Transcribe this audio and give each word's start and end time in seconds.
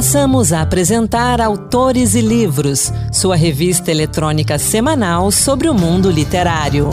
Passamos 0.00 0.50
a 0.50 0.62
apresentar 0.62 1.42
Autores 1.42 2.14
e 2.14 2.22
Livros, 2.22 2.90
sua 3.12 3.36
revista 3.36 3.90
eletrônica 3.90 4.58
semanal 4.58 5.30
sobre 5.30 5.68
o 5.68 5.74
mundo 5.74 6.10
literário. 6.10 6.88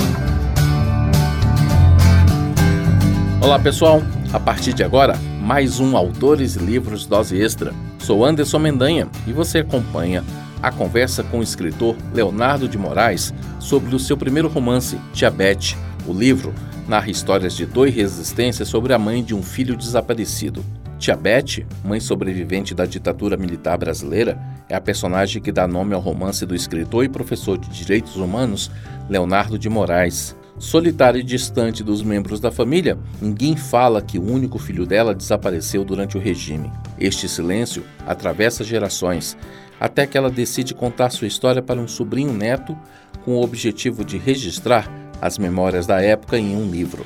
Olá 3.42 3.58
pessoal, 3.60 4.02
a 4.34 4.40
partir 4.42 4.74
de 4.74 4.84
agora, 4.84 5.18
mais 5.42 5.80
um 5.80 5.96
Autores 5.96 6.58
e 6.58 6.60
Livros 6.60 7.06
Dose 7.06 7.42
Extra. 7.42 7.74
Sou 7.98 8.26
Anderson 8.26 8.60
Mendanha 8.60 9.08
e 9.26 9.32
você 9.32 9.60
acompanha 9.60 10.22
a 10.62 10.70
conversa 10.70 11.24
com 11.24 11.40
o 11.40 11.44
escritor 11.44 11.96
Leonardo 12.14 12.68
de 12.68 12.78
Moraes 12.78 13.34
sobre 13.58 13.96
o 13.96 14.00
seu 14.00 14.18
primeiro 14.18 14.50
romance, 14.50 15.00
Tiabete. 15.14 15.78
O 16.06 16.12
livro 16.12 16.54
narra 16.86 17.10
histórias 17.10 17.56
de 17.56 17.66
dor 17.66 17.88
e 17.88 17.92
resistência 17.92 18.66
sobre 18.66 18.92
a 18.92 19.00
mãe 19.00 19.24
de 19.24 19.34
um 19.34 19.42
filho 19.42 19.78
desaparecido. 19.78 20.62
Tia 21.00 21.16
Beth, 21.16 21.64
mãe 21.84 22.00
sobrevivente 22.00 22.74
da 22.74 22.86
ditadura 22.86 23.38
militar 23.38 23.78
brasileira, 23.78 24.40
é 24.68 24.76
a 24.76 24.82
personagem 24.82 25.42
que 25.42 25.52
dá 25.52 25.68
nome 25.68 25.94
ao 25.94 26.02
romance 26.02 26.46
do 26.46 26.56
escritor 26.56 27.06
e 27.06 27.10
professor 27.10 27.58
de 27.58 27.70
direitos 27.70 28.16
humanos 28.16 28.72
Leonardo 29.08 29.60
de 29.60 29.70
Moraes. 29.70 30.36
Solitária 30.58 31.20
e 31.20 31.24
distante 31.24 31.84
dos 31.84 32.02
membros 32.02 32.40
da 32.40 32.52
família, 32.52 32.98
ninguém 33.22 33.56
fala 33.56 34.02
que 34.02 34.18
o 34.18 34.24
único 34.24 34.58
filho 34.58 34.88
dela 34.88 35.14
desapareceu 35.14 35.86
durante 35.86 36.18
o 36.18 36.20
regime. 36.20 36.72
Este 37.00 37.30
silêncio 37.30 37.84
atravessa 38.08 38.64
gerações, 38.64 39.38
até 39.80 40.08
que 40.08 40.18
ela 40.18 40.32
decide 40.32 40.74
contar 40.74 41.12
sua 41.12 41.28
história 41.28 41.62
para 41.62 41.80
um 41.80 41.88
sobrinho 41.88 42.34
neto 42.34 42.76
com 43.24 43.36
o 43.36 43.44
objetivo 43.44 44.04
de 44.04 44.18
registrar 44.18 44.92
as 45.22 45.38
memórias 45.38 45.86
da 45.86 46.02
época 46.02 46.40
em 46.40 46.56
um 46.56 46.68
livro. 46.68 47.06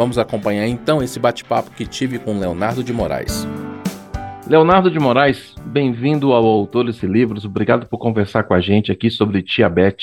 Vamos 0.00 0.16
acompanhar 0.16 0.66
então 0.66 1.02
esse 1.02 1.18
bate-papo 1.18 1.72
que 1.72 1.84
tive 1.86 2.18
com 2.18 2.40
Leonardo 2.40 2.82
de 2.82 2.90
Moraes. 2.90 3.46
Leonardo 4.48 4.90
de 4.90 4.98
Moraes, 4.98 5.54
bem-vindo 5.66 6.32
ao 6.32 6.42
Autores 6.42 7.02
e 7.02 7.06
Livros. 7.06 7.44
Obrigado 7.44 7.86
por 7.86 7.98
conversar 7.98 8.44
com 8.44 8.54
a 8.54 8.62
gente 8.62 8.90
aqui 8.90 9.10
sobre 9.10 9.42
Tia 9.42 9.68
Beth. 9.68 9.98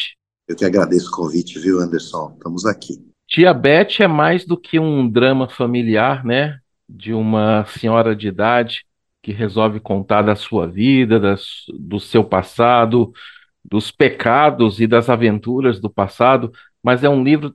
Eu 0.47 0.55
que 0.55 0.63
agradeço 0.63 1.07
o 1.07 1.11
convite, 1.11 1.57
viu, 1.57 1.79
Anderson? 1.79 2.31
Estamos 2.37 2.63
aqui. 2.67 3.03
Tia 3.27 3.51
Beth 3.55 3.99
é 3.99 4.07
mais 4.07 4.45
do 4.45 4.55
que 4.55 4.77
um 4.77 5.09
drama 5.09 5.49
familiar, 5.49 6.23
né? 6.23 6.59
De 6.87 7.11
uma 7.11 7.65
senhora 7.65 8.15
de 8.15 8.27
idade 8.27 8.85
que 9.23 9.31
resolve 9.31 9.79
contar 9.79 10.21
da 10.21 10.35
sua 10.35 10.67
vida, 10.67 11.19
das, 11.19 11.41
do 11.73 11.99
seu 11.99 12.23
passado, 12.23 13.11
dos 13.65 13.89
pecados 13.89 14.79
e 14.79 14.85
das 14.85 15.09
aventuras 15.09 15.79
do 15.79 15.89
passado, 15.89 16.51
mas 16.83 17.03
é 17.03 17.09
um 17.09 17.23
livro 17.23 17.53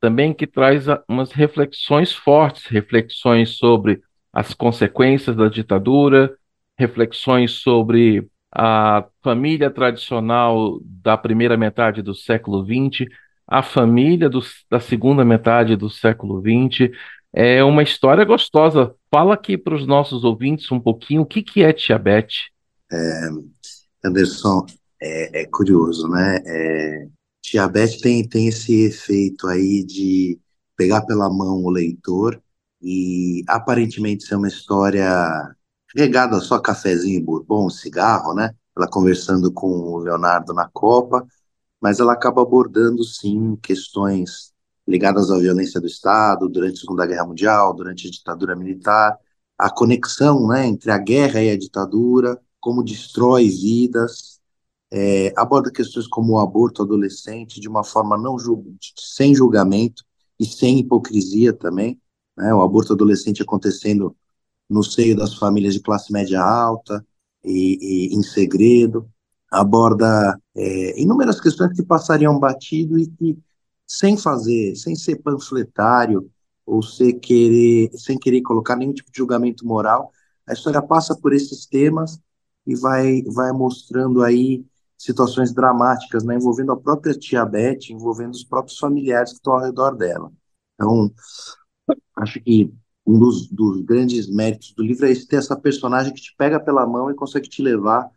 também 0.00 0.34
que 0.34 0.46
traz 0.46 0.86
umas 1.08 1.32
reflexões 1.32 2.12
fortes, 2.12 2.66
reflexões 2.66 3.56
sobre 3.56 4.02
as 4.32 4.52
consequências 4.52 5.36
da 5.36 5.48
ditadura, 5.48 6.36
reflexões 6.78 7.52
sobre 7.52 8.28
a 8.52 9.04
família 9.22 9.70
tradicional 9.70 10.78
da 10.82 11.16
primeira 11.16 11.56
metade 11.56 12.02
do 12.02 12.14
século 12.14 12.64
XX, 12.64 13.08
a 13.46 13.62
família 13.62 14.28
do, 14.28 14.40
da 14.70 14.80
segunda 14.80 15.24
metade 15.24 15.76
do 15.76 15.90
século 15.90 16.40
XX. 16.40 16.90
É 17.32 17.64
uma 17.64 17.82
história 17.82 18.24
gostosa. 18.24 18.94
Fala 19.10 19.34
aqui 19.34 19.58
para 19.58 19.74
os 19.74 19.86
nossos 19.86 20.24
ouvintes 20.24 20.70
um 20.70 20.80
pouquinho 20.80 21.22
o 21.22 21.26
que, 21.26 21.42
que 21.42 21.62
é 21.62 21.72
Tia 21.72 21.98
Beth. 21.98 22.28
É, 22.92 23.28
Anderson, 24.04 24.66
é, 25.02 25.42
é 25.42 25.46
curioso, 25.46 26.08
né? 26.08 26.40
É, 26.46 27.08
Diabetes 27.44 28.00
tem, 28.00 28.26
tem 28.26 28.48
esse 28.48 28.86
efeito 28.86 29.46
aí 29.46 29.84
de 29.84 30.40
pegar 30.76 31.02
pela 31.02 31.28
mão 31.28 31.62
o 31.62 31.70
leitor 31.70 32.42
e 32.82 33.44
aparentemente 33.46 34.24
ser 34.24 34.36
uma 34.36 34.48
história 34.48 35.54
regada 35.94 36.40
só 36.40 36.58
cafezinho 36.58 37.22
bourbon, 37.22 37.68
cigarro, 37.70 38.34
né? 38.34 38.54
Ela 38.76 38.88
conversando 38.88 39.52
com 39.52 39.68
o 39.68 39.98
Leonardo 39.98 40.52
na 40.54 40.68
Copa, 40.68 41.26
mas 41.80 42.00
ela 42.00 42.14
acaba 42.14 42.42
abordando 42.42 43.04
sim 43.04 43.56
questões 43.62 44.52
ligadas 44.88 45.30
à 45.30 45.38
violência 45.38 45.80
do 45.80 45.86
Estado 45.86 46.48
durante 46.48 46.78
a 46.78 46.80
Segunda 46.80 47.06
Guerra 47.06 47.26
Mundial, 47.26 47.74
durante 47.74 48.08
a 48.08 48.10
ditadura 48.10 48.56
militar, 48.56 49.18
a 49.58 49.70
conexão, 49.70 50.48
né, 50.48 50.66
entre 50.66 50.90
a 50.90 50.98
guerra 50.98 51.42
e 51.42 51.50
a 51.50 51.58
ditadura, 51.58 52.40
como 52.60 52.82
destrói 52.82 53.48
vidas, 53.48 54.40
é, 54.96 55.32
aborda 55.36 55.72
questões 55.72 56.06
como 56.06 56.34
o 56.34 56.38
aborto 56.38 56.82
adolescente 56.82 57.60
de 57.60 57.68
uma 57.68 57.82
forma 57.82 58.16
não 58.16 58.36
sem 58.96 59.34
julgamento 59.34 60.04
e 60.38 60.44
sem 60.46 60.78
hipocrisia 60.78 61.52
também, 61.52 62.00
né? 62.36 62.54
O 62.54 62.62
aborto 62.62 62.92
adolescente 62.92 63.42
acontecendo 63.42 64.16
no 64.70 64.84
seio 64.84 65.16
das 65.16 65.34
famílias 65.34 65.74
de 65.74 65.80
classe 65.80 66.12
média 66.12 66.40
alta 66.40 67.04
e, 67.44 68.12
e 68.12 68.14
em 68.14 68.22
segredo, 68.22 69.10
aborda 69.50 70.40
é, 70.56 71.00
inúmeras 71.00 71.40
questões 71.40 71.72
que 71.76 71.82
passariam 71.82 72.38
batido 72.38 72.96
e 72.96 73.08
que 73.08 73.36
sem 73.84 74.16
fazer, 74.16 74.76
sem 74.76 74.94
ser 74.94 75.16
panfletário 75.16 76.30
ou 76.64 76.82
sem 76.84 77.18
querer, 77.18 77.90
sem 77.94 78.16
querer 78.16 78.42
colocar 78.42 78.76
nenhum 78.76 78.94
tipo 78.94 79.10
de 79.10 79.18
julgamento 79.18 79.66
moral, 79.66 80.12
a 80.46 80.52
história 80.52 80.80
passa 80.80 81.16
por 81.16 81.32
esses 81.32 81.66
temas 81.66 82.20
e 82.64 82.76
vai, 82.76 83.22
vai 83.24 83.50
mostrando 83.50 84.22
aí 84.22 84.64
situações 84.96 85.52
dramáticas, 85.52 86.24
né, 86.24 86.36
envolvendo 86.36 86.72
a 86.72 86.76
própria 86.76 87.14
tia 87.14 87.44
Beth, 87.44 87.90
envolvendo 87.90 88.32
os 88.32 88.44
próprios 88.44 88.78
familiares 88.78 89.30
que 89.30 89.36
estão 89.36 89.54
ao 89.54 89.60
redor 89.60 89.96
dela. 89.96 90.32
Então, 90.74 91.12
acho 92.16 92.40
que 92.40 92.72
um 93.06 93.18
dos, 93.18 93.48
dos 93.48 93.82
grandes 93.82 94.28
méritos 94.28 94.72
do 94.74 94.82
livro 94.82 95.06
é 95.06 95.10
esse, 95.10 95.26
ter 95.26 95.36
essa 95.36 95.56
personagem 95.56 96.12
que 96.12 96.22
te 96.22 96.34
pega 96.36 96.58
pela 96.58 96.86
mão 96.86 97.10
e 97.10 97.14
consegue 97.14 97.48
te 97.48 97.62
levar 97.62 98.08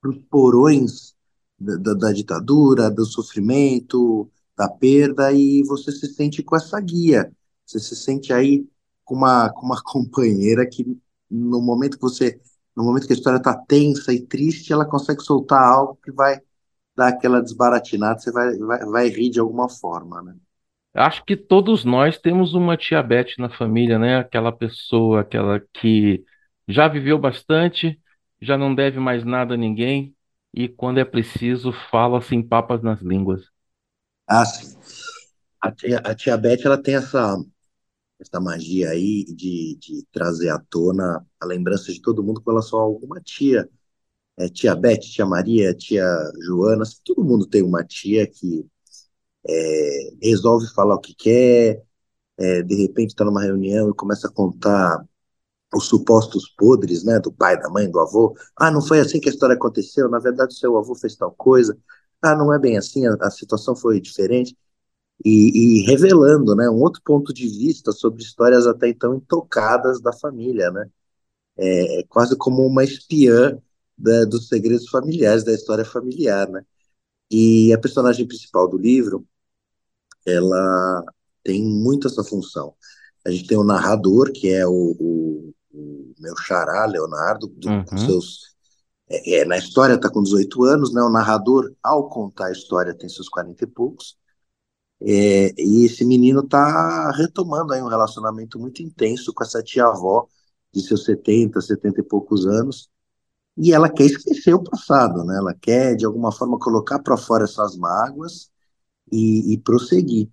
para 0.00 0.10
os 0.10 0.18
porões 0.30 1.14
da, 1.58 1.76
da, 1.76 1.94
da, 1.94 2.12
ditadura, 2.12 2.90
do 2.90 3.04
sofrimento, 3.04 4.30
da 4.56 4.68
perda, 4.68 5.32
e 5.32 5.62
você 5.64 5.92
se 5.92 6.06
sente 6.14 6.42
com 6.42 6.56
essa 6.56 6.80
guia. 6.80 7.30
Você 7.66 7.78
se 7.78 7.94
sente 7.94 8.32
aí 8.32 8.66
com 9.04 9.14
uma, 9.14 9.50
com 9.50 9.66
uma 9.66 9.80
companheira 9.84 10.66
que, 10.66 10.86
no 11.30 11.60
momento 11.60 11.96
que 11.96 12.02
você 12.02 12.40
no 12.76 12.84
momento 12.84 13.06
que 13.06 13.12
a 13.12 13.16
história 13.16 13.38
está 13.38 13.54
tensa 13.56 14.12
e 14.12 14.20
triste, 14.26 14.72
ela 14.72 14.84
consegue 14.84 15.22
soltar 15.22 15.62
algo 15.62 15.98
que 16.02 16.12
vai 16.12 16.40
dar 16.96 17.08
aquela 17.08 17.40
desbaratinada, 17.42 18.18
você 18.18 18.30
vai, 18.32 18.56
vai, 18.58 18.84
vai 18.86 19.08
rir 19.08 19.30
de 19.30 19.40
alguma 19.40 19.68
forma, 19.68 20.22
né? 20.22 20.34
Acho 20.92 21.24
que 21.24 21.36
todos 21.36 21.84
nós 21.84 22.18
temos 22.18 22.52
uma 22.52 22.76
tia 22.76 23.02
Beth 23.02 23.34
na 23.38 23.48
família, 23.48 23.98
né? 23.98 24.18
Aquela 24.18 24.50
pessoa, 24.50 25.20
aquela 25.20 25.60
que 25.72 26.24
já 26.66 26.88
viveu 26.88 27.18
bastante, 27.18 28.00
já 28.40 28.58
não 28.58 28.74
deve 28.74 28.98
mais 28.98 29.24
nada 29.24 29.54
a 29.54 29.56
ninguém 29.56 30.14
e 30.52 30.68
quando 30.68 30.98
é 30.98 31.04
preciso 31.04 31.72
fala 31.72 32.20
sem 32.20 32.42
papas 32.42 32.82
nas 32.82 33.00
línguas. 33.00 33.42
Ah, 34.26 34.44
sim. 34.44 34.76
A 35.60 35.70
tia, 35.72 35.98
a 35.98 36.14
tia 36.14 36.36
Beth, 36.36 36.64
ela 36.64 36.82
tem 36.82 36.96
essa, 36.96 37.36
essa 38.20 38.40
magia 38.40 38.90
aí 38.90 39.24
de, 39.24 39.76
de 39.80 40.06
trazer 40.12 40.50
à 40.50 40.58
tona 40.58 41.26
a 41.40 41.46
lembrança 41.46 41.92
de 41.92 42.00
todo 42.00 42.22
mundo 42.22 42.40
com 42.42 42.50
relação 42.50 42.78
a 42.78 42.82
alguma 42.82 43.20
tia. 43.20 43.68
É, 44.38 44.48
tia 44.48 44.74
Beth, 44.76 45.00
tia 45.00 45.26
Maria, 45.26 45.74
tia 45.74 46.04
Joana, 46.46 46.84
todo 47.04 47.24
mundo 47.24 47.46
tem 47.46 47.62
uma 47.62 47.84
tia 47.84 48.26
que 48.26 48.66
é, 49.48 50.10
resolve 50.22 50.66
falar 50.74 50.96
o 50.96 51.00
que 51.00 51.14
quer, 51.14 51.82
é, 52.38 52.62
de 52.62 52.74
repente 52.76 53.10
está 53.10 53.24
numa 53.24 53.42
reunião 53.42 53.90
e 53.90 53.94
começa 53.94 54.28
a 54.28 54.32
contar 54.32 55.04
os 55.74 55.86
supostos 55.86 56.48
podres, 56.56 57.04
né, 57.04 57.20
do 57.20 57.32
pai, 57.32 57.58
da 57.60 57.68
mãe, 57.70 57.90
do 57.90 58.00
avô. 58.00 58.36
Ah, 58.56 58.70
não 58.70 58.82
foi 58.82 59.00
assim 59.00 59.20
que 59.20 59.28
a 59.28 59.32
história 59.32 59.54
aconteceu, 59.56 60.08
na 60.10 60.18
verdade 60.18 60.56
seu 60.58 60.76
avô 60.78 60.94
fez 60.94 61.16
tal 61.16 61.32
coisa. 61.32 61.76
Ah, 62.22 62.36
não 62.36 62.52
é 62.52 62.58
bem 62.58 62.76
assim, 62.78 63.06
a, 63.06 63.14
a 63.20 63.30
situação 63.30 63.76
foi 63.76 64.00
diferente 64.00 64.56
e, 65.24 65.82
e, 65.82 65.86
revelando 65.86 66.54
né, 66.54 66.68
um 66.70 66.80
outro 66.80 67.00
ponto 67.04 67.32
de 67.32 67.46
vista 67.46 67.92
sobre 67.92 68.22
histórias 68.22 68.66
até 68.66 68.88
então 68.88 69.14
intocadas 69.14 70.00
da 70.00 70.12
família, 70.12 70.70
né? 70.70 70.88
É, 71.56 72.00
é 72.00 72.02
quase 72.04 72.36
como 72.36 72.66
uma 72.66 72.82
espiã 72.82 73.58
da, 73.96 74.24
dos 74.24 74.48
segredos 74.48 74.88
familiares, 74.88 75.44
da 75.44 75.52
história 75.52 75.84
familiar, 75.84 76.48
né? 76.48 76.64
E 77.30 77.72
a 77.72 77.78
personagem 77.78 78.26
principal 78.26 78.66
do 78.66 78.78
livro, 78.78 79.26
ela 80.26 81.04
tem 81.44 81.62
muito 81.62 82.08
essa 82.08 82.24
função. 82.24 82.74
A 83.24 83.30
gente 83.30 83.46
tem 83.46 83.58
o 83.58 83.64
narrador, 83.64 84.32
que 84.32 84.50
é 84.50 84.66
o, 84.66 84.96
o, 84.98 85.54
o 85.72 86.14
meu 86.18 86.36
xará, 86.36 86.86
Leonardo, 86.86 87.46
do, 87.46 87.68
uhum. 87.68 87.84
com 87.84 87.98
seus... 87.98 88.50
É, 89.08 89.40
é, 89.40 89.44
na 89.44 89.58
história 89.58 89.94
está 89.94 90.08
com 90.08 90.22
18 90.22 90.64
anos, 90.64 90.94
né? 90.94 91.02
O 91.02 91.10
narrador, 91.10 91.72
ao 91.82 92.08
contar 92.08 92.46
a 92.46 92.52
história, 92.52 92.94
tem 92.94 93.08
seus 93.08 93.28
40 93.28 93.64
e 93.64 93.66
poucos. 93.66 94.16
É, 95.02 95.54
e 95.58 95.86
esse 95.86 96.04
menino 96.04 96.40
está 96.40 97.10
retomando 97.12 97.72
aí 97.72 97.82
um 97.82 97.88
relacionamento 97.88 98.58
muito 98.58 98.82
intenso 98.82 99.32
com 99.32 99.42
essa 99.42 99.62
tia-avó 99.62 100.28
de 100.72 100.82
seus 100.82 101.04
70, 101.04 101.60
70 101.60 102.00
e 102.00 102.04
poucos 102.04 102.46
anos, 102.46 102.90
e 103.56 103.72
ela 103.72 103.88
quer 103.90 104.04
esquecer 104.06 104.54
o 104.54 104.62
passado, 104.62 105.24
né? 105.24 105.36
Ela 105.36 105.54
quer, 105.54 105.96
de 105.96 106.06
alguma 106.06 106.32
forma, 106.32 106.58
colocar 106.58 106.98
para 107.00 107.16
fora 107.16 107.44
essas 107.44 107.76
mágoas 107.76 108.50
e, 109.12 109.54
e 109.54 109.58
prosseguir. 109.58 110.30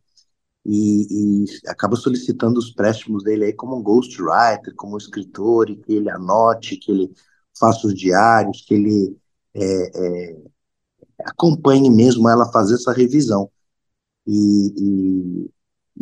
E, 0.66 1.46
e, 1.46 1.46
acaba 1.68 1.96
solicitando 1.96 2.60
os 2.60 2.72
préstimos 2.72 3.24
dele 3.24 3.46
aí 3.46 3.54
como 3.54 3.78
um 3.78 3.84
ghostwriter, 3.84 4.76
como 4.76 4.96
um 4.96 4.98
escritor, 4.98 5.70
e 5.70 5.78
que 5.78 5.94
ele 5.94 6.10
anote, 6.10 6.78
que 6.78 6.92
ele 6.92 7.12
faça 7.60 7.88
os 7.88 7.94
diários, 7.96 8.64
que 8.66 8.74
ele 8.74 9.18
é, 9.54 10.34
é, 10.34 10.38
acompanhe 11.26 11.90
mesmo 11.90 12.30
ela 12.30 12.52
fazer 12.52 12.76
essa 12.76 12.94
revisão. 12.94 13.50
E, 14.28 14.74
e, 14.78 15.52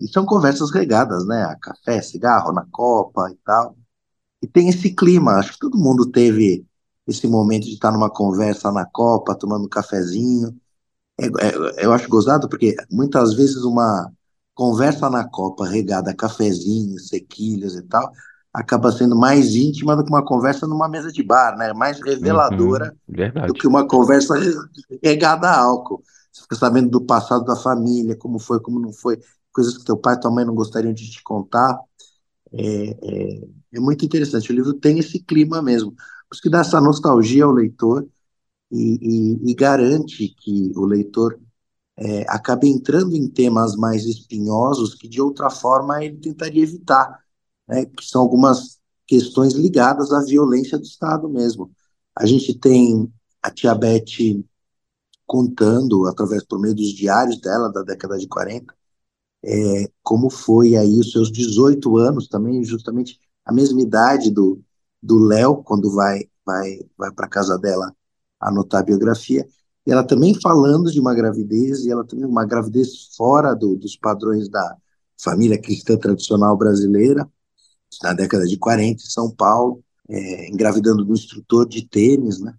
e, 0.04 0.07
são 0.07 0.25
conversas 0.25 0.72
regadas, 0.72 1.25
né? 1.27 1.44
A 1.44 1.56
café, 1.56 2.01
cigarro 2.01 2.51
na 2.51 2.66
copa 2.72 3.30
e 3.31 3.36
tal. 3.45 3.77
E 4.42 4.48
tem 4.48 4.68
esse 4.68 4.94
clima, 4.94 5.33
acho 5.33 5.54
que 5.54 5.60
todo 5.60 5.77
mundo 5.77 6.10
teve 6.12 6.66
esse 7.07 7.27
momento 7.27 7.66
de 7.66 7.74
estar 7.74 7.92
numa 7.92 8.10
conversa 8.10 8.72
na 8.72 8.86
copa, 8.86 9.36
tomando 9.36 9.66
um 9.66 9.69
cafezinho. 9.69 10.56
É, 11.19 11.25
é, 11.27 11.86
eu 11.86 11.94
acho 11.94 12.10
gozado 12.10 12.50
porque 12.50 12.75
muitas 12.92 13.33
vezes 13.33 13.63
uma 13.63 14.12
conversa 14.54 15.10
na 15.10 15.27
copa 15.27 15.68
regada 15.68 16.12
a 16.12 16.16
cafezinhos, 16.16 17.10
sequilhas 17.10 17.75
e 17.75 17.83
tal, 17.83 18.12
acaba 18.54 18.92
sendo 18.92 19.16
mais 19.16 19.54
íntima 19.54 19.95
do 19.95 20.04
que 20.04 20.10
uma 20.10 20.24
conversa 20.24 20.66
numa 20.66 20.88
mesa 20.88 21.12
de 21.12 21.22
bar, 21.22 21.57
né? 21.57 21.74
Mais 21.74 22.01
reveladora 22.01 22.95
uhum, 23.07 23.48
do 23.48 23.54
que 23.54 23.68
uma 23.68 23.86
conversa 23.86 24.33
regada 25.04 25.50
a 25.50 25.60
álcool. 25.60 26.01
Você 26.35 26.41
fica 26.41 26.55
sabendo 26.57 26.89
do 26.89 27.01
passado 27.01 27.45
da 27.45 27.55
família, 27.55 28.13
como 28.17 28.39
foi, 28.39 28.59
como 28.59 28.77
não 28.77 28.91
foi, 28.91 29.17
coisas 29.53 29.77
que 29.77 29.85
teu 29.85 29.95
pai 29.95 30.15
e 30.15 30.19
tua 30.19 30.29
mãe 30.29 30.43
não 30.43 30.53
gostariam 30.53 30.93
de 30.93 31.09
te 31.09 31.23
contar. 31.23 31.79
É, 32.51 32.89
é, 32.89 33.47
é 33.75 33.79
muito 33.79 34.03
interessante. 34.05 34.51
O 34.51 34.55
livro 34.55 34.73
tem 34.73 34.99
esse 34.99 35.19
clima 35.19 35.61
mesmo. 35.61 35.91
Por 35.91 36.33
isso 36.33 36.41
que 36.41 36.49
dá 36.49 36.59
essa 36.59 36.81
nostalgia 36.81 37.45
ao 37.45 37.51
leitor 37.51 38.05
e, 38.69 39.39
e, 39.47 39.51
e 39.51 39.55
garante 39.55 40.27
que 40.37 40.73
o 40.75 40.85
leitor 40.85 41.39
é, 41.97 42.23
acabe 42.27 42.67
entrando 42.67 43.15
em 43.15 43.29
temas 43.29 43.77
mais 43.77 44.05
espinhosos 44.05 44.93
que 44.93 45.07
de 45.07 45.21
outra 45.21 45.49
forma 45.49 46.03
ele 46.03 46.17
tentaria 46.17 46.63
evitar 46.63 47.17
né, 47.65 47.85
que 47.85 48.03
são 48.05 48.21
algumas 48.21 48.77
questões 49.07 49.53
ligadas 49.53 50.11
à 50.11 50.21
violência 50.21 50.77
do 50.77 50.83
Estado 50.83 51.29
mesmo. 51.29 51.71
A 52.13 52.25
gente 52.25 52.53
tem 52.59 53.09
a 53.41 53.49
Tia 53.49 53.73
Beth 53.73 54.43
contando, 55.25 56.07
através 56.07 56.44
por 56.44 56.60
meio 56.60 56.75
dos 56.75 56.89
diários 56.94 57.39
dela 57.39 57.72
da 57.72 57.83
década 57.83 58.18
de 58.18 58.27
40, 58.27 58.74
é, 59.44 59.92
como 60.04 60.30
foi 60.30 60.75
aí 60.75 61.00
os 61.00 61.12
seus 61.12 61.31
18 61.31 61.98
anos 61.98 62.27
também, 62.27 62.63
justamente 62.63 63.19
a 63.45 63.54
mesma 63.54 63.81
idade 63.81 64.31
do 64.31 64.62
do 65.01 65.19
Léo 65.19 65.63
quando 65.63 65.92
vai 65.94 66.27
vai 66.45 66.80
vai 66.98 67.12
para 67.12 67.27
casa 67.27 67.57
dela 67.57 67.95
anotar 68.39 68.81
a 68.81 68.83
biografia. 68.86 69.48
E 69.86 69.92
ela 69.92 70.04
também 70.04 70.33
falando 70.42 70.92
de 70.92 71.00
uma 71.00 71.13
gravidez 71.13 71.86
e 71.86 71.92
ela 71.92 72.04
também 72.06 72.25
uma 72.25 72.45
gravidez 72.45 73.16
fora 73.16 73.54
do, 73.54 73.75
dos 73.75 73.95
padrões 73.95 74.50
da 74.50 74.77
família 75.18 75.62
cristã 75.62 75.98
tradicional 75.98 76.57
brasileira 76.57 77.27
na 78.04 78.13
década 78.13 78.45
de 78.45 78.57
40 78.57 79.04
em 79.04 79.06
São 79.06 79.31
Paulo, 79.31 79.83
é, 80.10 80.50
engravidando 80.50 81.06
do 81.06 81.13
instrutor 81.13 81.68
de 81.68 81.88
tênis, 81.88 82.39
né? 82.39 82.54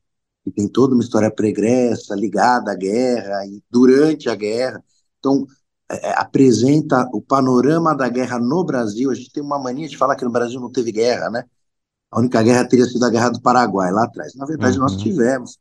E 0.46 0.50
tem 0.50 0.68
toda 0.68 0.94
uma 0.94 1.02
história 1.02 1.30
pregressa 1.30 2.14
ligada 2.14 2.70
à 2.70 2.74
guerra 2.74 3.44
e 3.46 3.62
durante 3.70 4.30
a 4.30 4.34
guerra. 4.34 4.82
Então, 5.18 5.44
é, 5.90 6.10
é, 6.10 6.20
apresenta 6.20 7.08
o 7.12 7.20
panorama 7.20 7.94
da 7.94 8.08
guerra 8.08 8.38
no 8.38 8.64
Brasil. 8.64 9.10
A 9.10 9.14
gente 9.14 9.32
tem 9.32 9.42
uma 9.42 9.58
mania 9.58 9.88
de 9.88 9.96
falar 9.96 10.16
que 10.16 10.24
no 10.24 10.30
Brasil 10.30 10.60
não 10.60 10.70
teve 10.70 10.92
guerra, 10.92 11.30
né? 11.30 11.44
A 12.10 12.20
única 12.20 12.42
guerra 12.42 12.66
teria 12.66 12.86
sido 12.86 13.04
a 13.04 13.10
Guerra 13.10 13.30
do 13.30 13.42
Paraguai, 13.42 13.90
lá 13.90 14.04
atrás. 14.04 14.34
Na 14.36 14.46
verdade, 14.46 14.76
uhum. 14.76 14.84
nós 14.84 14.96
tivemos. 14.96 15.58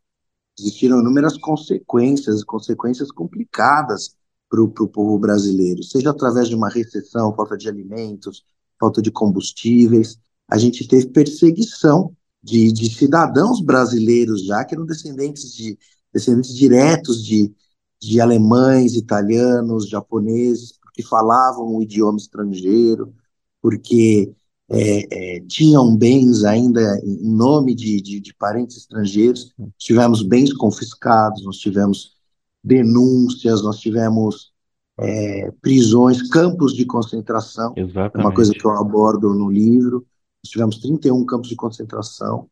Existiram 0.57 0.99
inúmeras 0.99 1.37
consequências, 1.37 2.43
consequências 2.43 3.11
complicadas 3.11 4.15
para 4.49 4.61
o 4.61 4.87
povo 4.87 5.19
brasileiro, 5.19 5.83
seja 5.83 6.11
através 6.11 6.47
de 6.47 6.55
uma 6.55 6.69
recessão, 6.69 7.35
falta 7.35 7.57
de 7.57 7.67
alimentos, 7.67 8.45
falta 8.79 9.01
de 9.01 9.11
combustíveis. 9.11 10.17
A 10.49 10.57
gente 10.57 10.87
teve 10.87 11.07
perseguição 11.07 12.14
de, 12.45 12.71
de 12.71 12.89
cidadãos 12.93 13.59
brasileiros 13.59 14.45
já 14.45 14.63
que 14.63 14.75
eram 14.75 14.85
descendentes 14.85 15.51
de 15.55 15.77
descendentes 16.13 16.55
diretos 16.55 17.25
de, 17.25 17.51
de 17.99 18.21
alemães, 18.21 18.93
italianos, 18.93 19.89
japoneses, 19.89 20.77
porque 20.79 21.01
falavam 21.01 21.75
o 21.75 21.81
idioma 21.81 22.17
estrangeiro, 22.17 23.13
porque 23.61 24.31
é, 24.69 25.37
é, 25.37 25.39
tinham 25.41 25.95
bens 25.97 26.43
ainda 26.43 26.81
em 27.03 27.35
nome 27.35 27.73
de, 27.73 27.99
de, 27.99 28.19
de, 28.21 28.33
parentes 28.35 28.77
estrangeiros. 28.77 29.53
Tivemos 29.77 30.21
bens 30.21 30.53
confiscados, 30.53 31.43
nós 31.43 31.57
tivemos 31.57 32.11
denúncias, 32.63 33.61
nós 33.63 33.79
tivemos 33.79 34.53
é, 34.99 35.51
prisões, 35.61 36.29
campos 36.29 36.73
de 36.73 36.85
concentração, 36.85 37.73
Exatamente. 37.75 38.17
é 38.17 38.19
uma 38.19 38.33
coisa 38.33 38.53
que 38.53 38.65
eu 38.65 38.71
abordo 38.71 39.33
no 39.33 39.49
livro. 39.49 40.05
Nós 40.45 40.49
tivemos 40.49 40.77
31 40.77 41.25
campos 41.25 41.49
de 41.49 41.55
concentração 41.55 42.47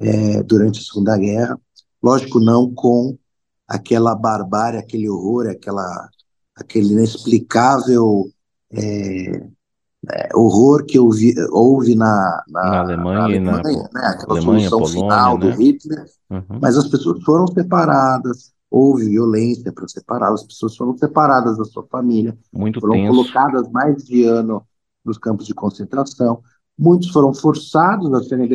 é, 0.00 0.42
durante 0.42 0.80
a 0.80 0.82
Segunda 0.82 1.16
Guerra, 1.18 1.60
lógico, 2.02 2.40
não 2.40 2.72
com 2.72 3.18
aquela 3.66 4.14
barbárie, 4.14 4.78
aquele 4.78 5.10
horror, 5.10 5.46
aquela, 5.46 6.08
aquele 6.56 6.94
inexplicável 6.94 8.30
é, 8.72 9.46
é, 10.10 10.28
horror 10.34 10.86
que 10.86 10.98
houve, 10.98 11.34
houve 11.50 11.94
na, 11.94 12.42
na, 12.48 12.62
na 12.62 12.78
Alemanha, 12.78 13.18
na 13.18 13.24
Alemanha 13.24 13.90
na 13.92 14.00
né? 14.00 14.06
aquela 14.06 14.38
Alemanha, 14.38 14.70
Polônia, 14.70 14.94
final 14.94 15.38
né? 15.38 15.50
do 15.50 15.62
Hitler, 15.62 16.06
uhum. 16.30 16.58
mas 16.62 16.78
as 16.78 16.88
pessoas 16.88 17.22
foram 17.24 17.46
separadas, 17.48 18.54
houve 18.70 19.06
violência 19.06 19.70
para 19.70 19.86
separar, 19.86 20.32
as 20.32 20.44
pessoas 20.44 20.74
foram 20.74 20.96
separadas 20.96 21.58
da 21.58 21.64
sua 21.66 21.86
família, 21.88 22.34
Muito 22.50 22.80
foram 22.80 22.94
tenso. 22.94 23.10
colocadas 23.10 23.70
mais 23.70 24.02
de 24.04 24.24
ano 24.24 24.66
nos 25.04 25.18
campos 25.18 25.46
de 25.46 25.54
concentração, 25.54 26.42
muitos 26.78 27.10
foram 27.10 27.34
forçados 27.34 28.12
a 28.14 28.22
serem 28.22 28.48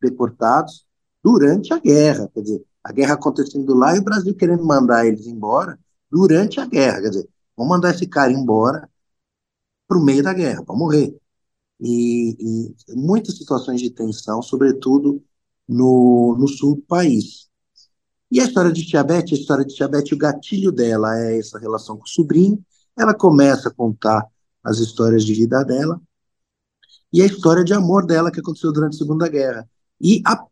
deportados 0.00 0.86
durante 1.22 1.72
a 1.72 1.78
guerra, 1.78 2.30
quer 2.32 2.42
dizer, 2.42 2.64
a 2.82 2.92
guerra 2.92 3.14
acontecendo 3.14 3.74
lá 3.74 3.96
e 3.96 3.98
o 3.98 4.04
Brasil 4.04 4.34
querendo 4.34 4.64
mandar 4.64 5.06
eles 5.06 5.26
embora 5.26 5.78
durante 6.10 6.60
a 6.60 6.66
guerra, 6.66 7.00
quer 7.00 7.08
dizer, 7.08 7.28
vamos 7.56 7.70
mandar 7.70 7.90
esse 7.94 8.06
cara 8.06 8.30
embora 8.30 8.88
para 9.88 9.98
o 9.98 10.04
meio 10.04 10.22
da 10.22 10.32
guerra, 10.32 10.62
para 10.62 10.76
morrer. 10.76 11.16
E, 11.80 12.36
e, 12.88 12.94
muitas 12.94 13.36
situações 13.36 13.80
de 13.80 13.90
tensão, 13.90 14.40
sobretudo 14.42 15.22
no, 15.68 16.36
no 16.38 16.46
sul 16.46 16.76
do 16.76 16.82
país. 16.82 17.48
E 18.30 18.40
a 18.40 18.44
história 18.44 18.72
de 18.72 18.86
Tia 18.86 19.02
Beth, 19.02 19.26
a 19.30 19.34
história 19.34 19.64
de 19.64 19.74
Tia 19.74 19.88
Beth, 19.88 20.12
o 20.12 20.16
gatilho 20.16 20.72
dela 20.72 21.18
é 21.18 21.38
essa 21.38 21.58
relação 21.58 21.96
com 21.96 22.04
o 22.04 22.08
sobrinho. 22.08 22.64
Ela 22.96 23.14
começa 23.14 23.68
a 23.68 23.74
contar 23.74 24.26
as 24.62 24.78
histórias 24.78 25.24
de 25.24 25.34
vida 25.34 25.62
dela 25.64 26.00
e 27.14 27.22
a 27.22 27.26
história 27.26 27.62
de 27.62 27.72
amor 27.72 28.04
dela 28.04 28.28
que 28.32 28.40
aconteceu 28.40 28.72
durante 28.72 28.96
a 28.96 28.98
Segunda 28.98 29.28
Guerra 29.28 29.70
e 30.00 30.20
a 30.26 30.44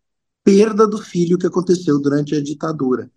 perda 0.44 0.86
do 0.86 0.98
filho 0.98 1.36
que 1.36 1.46
aconteceu 1.46 2.00
durante 2.00 2.36
a 2.36 2.42
ditadura. 2.42 3.10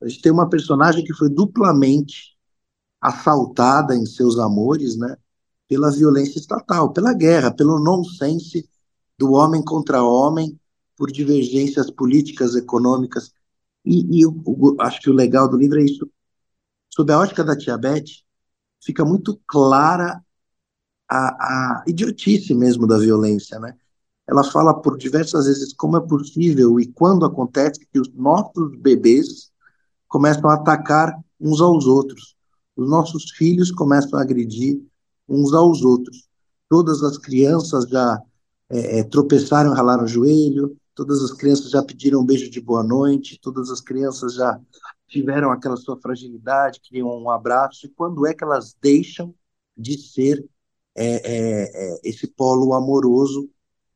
A 0.00 0.06
gente 0.06 0.22
tem 0.22 0.30
uma 0.30 0.48
personagem 0.48 1.04
que 1.04 1.12
foi 1.12 1.28
duplamente 1.28 2.36
assaltada 3.00 3.96
em 3.96 4.06
seus 4.06 4.38
amores, 4.38 4.96
né, 4.96 5.16
pela 5.68 5.90
violência 5.90 6.38
estatal, 6.38 6.92
pela 6.92 7.12
guerra, 7.12 7.50
pelo 7.50 7.80
nonsense 7.80 8.68
do 9.18 9.32
homem 9.32 9.64
contra 9.64 10.04
homem, 10.04 10.56
por 10.96 11.10
divergências 11.10 11.90
políticas, 11.90 12.54
econômicas 12.54 13.32
e, 13.84 14.18
e 14.18 14.22
eu, 14.22 14.40
eu, 14.46 14.76
acho 14.80 15.00
que 15.00 15.10
o 15.10 15.14
legal 15.14 15.48
do 15.48 15.56
livro 15.56 15.80
é 15.80 15.84
isso. 15.84 16.08
Sob 16.88 17.12
a 17.12 17.18
ótica 17.18 17.42
da 17.42 17.56
Tia 17.56 17.76
Beth, 17.76 18.04
fica 18.80 19.04
muito 19.04 19.40
clara 19.44 20.22
a, 21.12 21.80
a 21.82 21.84
idiotice 21.86 22.54
mesmo 22.54 22.86
da 22.86 22.98
violência, 22.98 23.58
né? 23.58 23.76
Ela 24.26 24.44
fala 24.44 24.72
por 24.72 24.96
diversas 24.96 25.46
vezes 25.46 25.72
como 25.74 25.96
é 25.96 26.00
possível 26.00 26.80
e 26.80 26.86
quando 26.86 27.26
acontece 27.26 27.80
que 27.92 28.00
os 28.00 28.08
nossos 28.14 28.74
bebês 28.78 29.50
começam 30.08 30.48
a 30.48 30.54
atacar 30.54 31.14
uns 31.38 31.60
aos 31.60 31.86
outros. 31.86 32.34
Os 32.76 32.88
nossos 32.88 33.30
filhos 33.32 33.70
começam 33.70 34.18
a 34.18 34.22
agredir 34.22 34.80
uns 35.28 35.52
aos 35.52 35.82
outros. 35.82 36.28
Todas 36.68 37.02
as 37.02 37.18
crianças 37.18 37.88
já 37.88 38.20
é, 38.70 39.00
é 39.00 39.04
tropeçaram, 39.04 39.74
ralaram 39.74 40.04
o 40.04 40.08
joelho, 40.08 40.74
todas 40.94 41.22
as 41.22 41.32
crianças 41.32 41.70
já 41.70 41.82
pediram 41.82 42.20
um 42.20 42.24
beijo 42.24 42.50
de 42.50 42.60
boa 42.60 42.82
noite, 42.82 43.38
todas 43.40 43.70
as 43.70 43.80
crianças 43.80 44.34
já 44.34 44.58
tiveram 45.08 45.50
aquela 45.50 45.76
sua 45.76 45.98
fragilidade, 46.00 46.80
queriam 46.80 47.08
um 47.08 47.28
abraço, 47.28 47.84
e 47.84 47.90
quando 47.90 48.26
é 48.26 48.32
que 48.32 48.42
elas 48.42 48.74
deixam 48.80 49.34
de 49.76 49.98
ser 49.98 50.42
é, 50.94 51.06
é, 51.06 51.94
é, 51.94 52.00
esse 52.04 52.26
polo 52.26 52.74
amoroso 52.74 53.48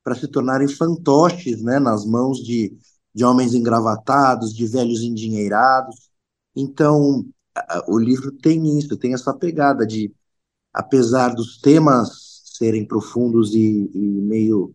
para 0.03 0.15
se 0.15 0.29
tornarem 0.29 0.69
fantoches 0.69 1.63
né, 1.63 1.79
nas 1.79 2.05
mãos 2.05 2.39
de, 2.39 2.77
de 3.15 3.25
homens 3.25 3.55
engravatados, 3.55 4.55
de 4.55 4.67
velhos 4.67 5.03
endinheirados. 5.03 6.11
Então, 6.55 7.27
o 7.89 7.99
livro 7.99 8.31
tem 8.33 8.79
isso, 8.79 8.97
tem 8.97 9.15
essa 9.15 9.35
pegada 9.35 9.87
de, 9.87 10.15
apesar 10.73 11.35
dos 11.35 11.59
temas 11.59 12.43
serem 12.45 12.87
profundos 12.87 13.55
e, 13.55 13.91
e 13.93 13.99
meio 13.99 14.75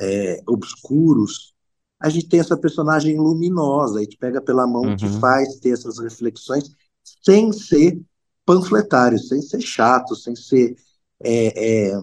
é, 0.00 0.42
obscuros, 0.46 1.52
a 2.00 2.08
gente 2.08 2.28
tem 2.28 2.40
essa 2.40 2.56
personagem 2.56 3.16
luminosa, 3.16 3.98
a 3.98 4.02
gente 4.02 4.16
pega 4.16 4.40
pela 4.40 4.66
mão, 4.66 4.82
uhum. 4.82 4.96
que 4.96 5.08
faz 5.20 5.56
ter 5.56 5.70
essas 5.70 5.98
reflexões 5.98 6.74
sem 7.22 7.52
ser 7.52 8.00
panfletário, 8.44 9.18
sem 9.18 9.40
ser 9.40 9.60
chato, 9.60 10.16
sem 10.16 10.34
ser 10.34 10.74
é, 11.24 11.90
é, 11.90 11.98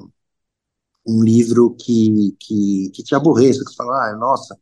um 1.08 1.24
livro 1.24 1.76
que, 1.76 2.36
que, 2.40 2.92
que 2.94 3.04
te 3.04 3.16
aborreça, 3.16 3.64
que 3.64 3.72
você 3.72 3.76
fala, 3.76 4.12
ah, 4.12 4.16
nossa, 4.16 4.58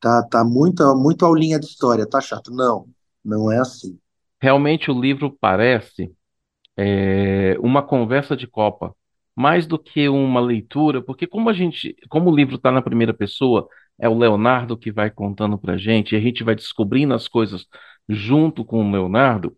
tá, 0.00 0.22
tá 0.24 0.44
muito, 0.44 0.84
muito 0.96 1.24
aulinha 1.24 1.58
de 1.58 1.66
história, 1.66 2.08
tá 2.08 2.20
chato. 2.20 2.50
Não, 2.52 2.86
não 3.24 3.50
é 3.50 3.58
assim. 3.58 3.98
Realmente 4.40 4.90
o 4.90 4.98
livro 4.98 5.36
parece 5.40 6.12
é, 6.76 7.56
uma 7.60 7.82
conversa 7.82 8.36
de 8.36 8.46
copa, 8.46 8.94
mais 9.36 9.66
do 9.66 9.78
que 9.78 10.08
uma 10.08 10.40
leitura, 10.40 11.02
porque 11.02 11.26
como 11.26 11.48
a 11.50 11.52
gente, 11.52 11.94
como 12.08 12.30
o 12.30 12.34
livro 12.34 12.56
está 12.56 12.70
na 12.70 12.82
primeira 12.82 13.14
pessoa, 13.14 13.68
é 13.98 14.08
o 14.08 14.18
Leonardo 14.18 14.76
que 14.76 14.90
vai 14.90 15.10
contando 15.10 15.58
para 15.58 15.76
gente, 15.76 16.14
e 16.14 16.16
a 16.18 16.20
gente 16.20 16.42
vai 16.42 16.54
descobrindo 16.54 17.14
as 17.14 17.28
coisas 17.28 17.66
junto 18.08 18.64
com 18.64 18.88
o 18.88 18.90
Leonardo, 18.90 19.56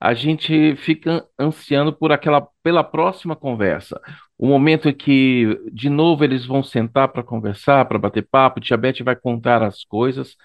a 0.00 0.14
gente 0.14 0.76
fica 0.76 1.26
ansiando 1.38 1.92
por 1.92 2.12
aquela, 2.12 2.48
pela 2.62 2.82
próxima 2.82 3.36
conversa. 3.36 4.00
O 4.38 4.46
momento 4.46 4.88
em 4.88 4.94
que, 4.94 5.60
de 5.72 5.90
novo, 5.90 6.24
eles 6.24 6.46
vão 6.46 6.62
sentar 6.62 7.08
para 7.08 7.22
conversar, 7.22 7.84
para 7.86 7.98
bater 7.98 8.26
papo, 8.26 8.60
Tia 8.60 8.76
Beth 8.78 9.02
vai 9.04 9.14
contar 9.16 9.62
as 9.62 9.84
coisas. 9.84 10.36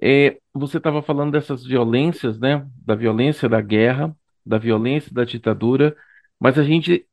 É, 0.00 0.38
você 0.52 0.78
estava 0.78 1.02
falando 1.02 1.32
dessas 1.32 1.64
violências, 1.64 2.38
né? 2.40 2.66
Da 2.84 2.94
violência 2.94 3.48
da 3.48 3.60
guerra, 3.60 4.16
da 4.44 4.58
violência 4.58 5.12
da 5.12 5.24
ditadura, 5.24 5.96
mas 6.40 6.58
a 6.58 6.64
gente 6.64 7.06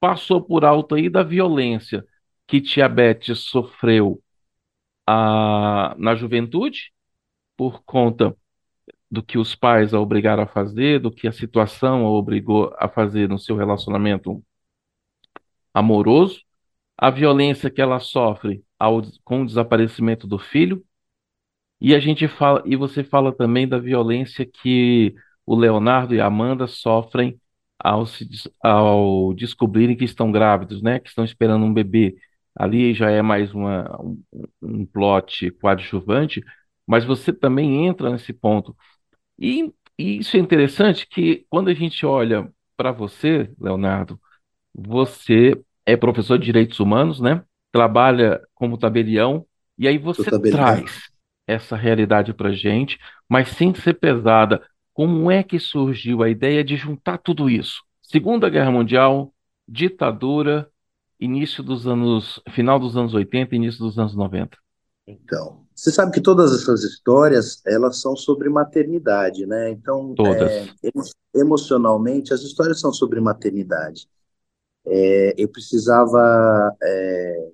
passou 0.00 0.42
por 0.42 0.64
alto 0.64 0.94
aí 0.94 1.08
da 1.08 1.22
violência 1.22 2.04
que 2.46 2.60
Tia 2.60 2.88
Beth 2.88 3.34
sofreu 3.34 4.22
a, 5.06 5.94
na 5.98 6.14
juventude, 6.14 6.92
por 7.56 7.82
conta 7.84 8.36
do 9.10 9.22
que 9.22 9.38
os 9.38 9.54
pais 9.54 9.94
a 9.94 10.00
obrigaram 10.00 10.42
a 10.42 10.46
fazer, 10.46 11.00
do 11.00 11.10
que 11.10 11.28
a 11.28 11.32
situação 11.32 12.06
a 12.06 12.10
obrigou 12.10 12.74
a 12.78 12.88
fazer 12.88 13.28
no 13.28 13.38
seu 13.38 13.56
relacionamento 13.56 14.42
amoroso, 15.74 16.40
a 16.98 17.10
violência 17.10 17.70
que 17.70 17.80
ela 17.80 18.00
sofre 18.00 18.64
ao, 18.78 19.02
com 19.24 19.42
o 19.42 19.46
desaparecimento 19.46 20.26
do 20.26 20.38
filho, 20.38 20.84
e 21.80 21.94
a 21.94 22.00
gente 22.00 22.26
fala, 22.28 22.62
e 22.66 22.74
você 22.76 23.04
fala 23.04 23.32
também 23.34 23.68
da 23.68 23.78
violência 23.78 24.46
que 24.46 25.14
o 25.44 25.54
Leonardo 25.54 26.14
e 26.14 26.20
a 26.20 26.26
Amanda 26.26 26.66
sofrem 26.66 27.40
ao, 27.78 28.06
se, 28.06 28.26
ao 28.62 29.34
descobrirem 29.34 29.96
que 29.96 30.04
estão 30.04 30.32
grávidos, 30.32 30.82
né? 30.82 30.98
Que 31.00 31.08
estão 31.08 31.24
esperando 31.24 31.64
um 31.64 31.72
bebê. 31.74 32.16
Ali 32.54 32.94
já 32.94 33.10
é 33.10 33.22
mais 33.22 33.52
uma, 33.54 33.84
um, 34.02 34.22
um 34.62 34.86
plot 34.86 35.50
coadjuvante, 35.52 36.42
mas 36.86 37.04
você 37.04 37.32
também 37.32 37.86
entra 37.86 38.10
nesse 38.10 38.32
ponto. 38.32 38.74
E, 39.38 39.72
e 39.98 40.18
isso 40.18 40.36
é 40.36 40.40
interessante 40.40 41.06
que 41.06 41.46
quando 41.48 41.68
a 41.68 41.74
gente 41.74 42.04
olha 42.04 42.50
para 42.76 42.92
você, 42.92 43.50
Leonardo, 43.60 44.20
você 44.74 45.60
é 45.84 45.96
professor 45.96 46.38
de 46.38 46.46
direitos 46.46 46.80
humanos, 46.80 47.20
né? 47.20 47.42
Trabalha 47.72 48.40
como 48.54 48.78
tabelião, 48.78 49.46
e 49.78 49.86
aí 49.86 49.98
você 49.98 50.30
traz 50.50 51.10
essa 51.46 51.76
realidade 51.76 52.34
para 52.34 52.52
gente, 52.52 52.98
mas 53.28 53.48
sem 53.50 53.74
ser 53.74 53.94
pesada. 53.94 54.62
Como 54.92 55.30
é 55.30 55.42
que 55.42 55.58
surgiu 55.58 56.22
a 56.22 56.28
ideia 56.28 56.64
de 56.64 56.76
juntar 56.76 57.18
tudo 57.18 57.48
isso? 57.50 57.82
Segunda 58.02 58.48
Guerra 58.48 58.70
Mundial, 58.70 59.32
ditadura, 59.68 60.68
início 61.20 61.62
dos 61.62 61.86
anos, 61.86 62.40
final 62.50 62.78
dos 62.78 62.96
anos 62.96 63.14
80, 63.14 63.54
início 63.54 63.80
dos 63.80 63.98
anos 63.98 64.14
90. 64.14 64.56
Então, 65.06 65.64
você 65.74 65.92
sabe 65.92 66.10
que 66.10 66.20
todas 66.20 66.52
essas 66.52 66.82
histórias, 66.82 67.62
elas 67.64 68.00
são 68.00 68.16
sobre 68.16 68.48
maternidade, 68.48 69.46
né? 69.46 69.70
Então, 69.70 70.14
todas. 70.14 70.50
É, 70.50 70.68
emocionalmente, 71.34 72.34
as 72.34 72.40
histórias 72.40 72.80
são 72.80 72.92
sobre 72.92 73.20
maternidade. 73.20 74.08
É, 74.84 75.34
eu 75.36 75.48
precisava 75.48 76.74
é, 76.82 77.48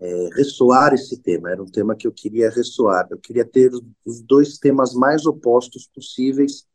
é, 0.00 0.28
ressoar 0.34 0.94
esse 0.94 1.18
tema, 1.18 1.50
era 1.50 1.62
um 1.62 1.66
tema 1.66 1.94
que 1.94 2.06
eu 2.06 2.12
queria 2.12 2.48
ressoar. 2.48 3.06
Eu 3.10 3.18
queria 3.18 3.44
ter 3.44 3.70
os 4.06 4.22
dois 4.22 4.56
temas 4.58 4.94
mais 4.94 5.26
opostos 5.26 5.86
possíveis, 5.94 6.66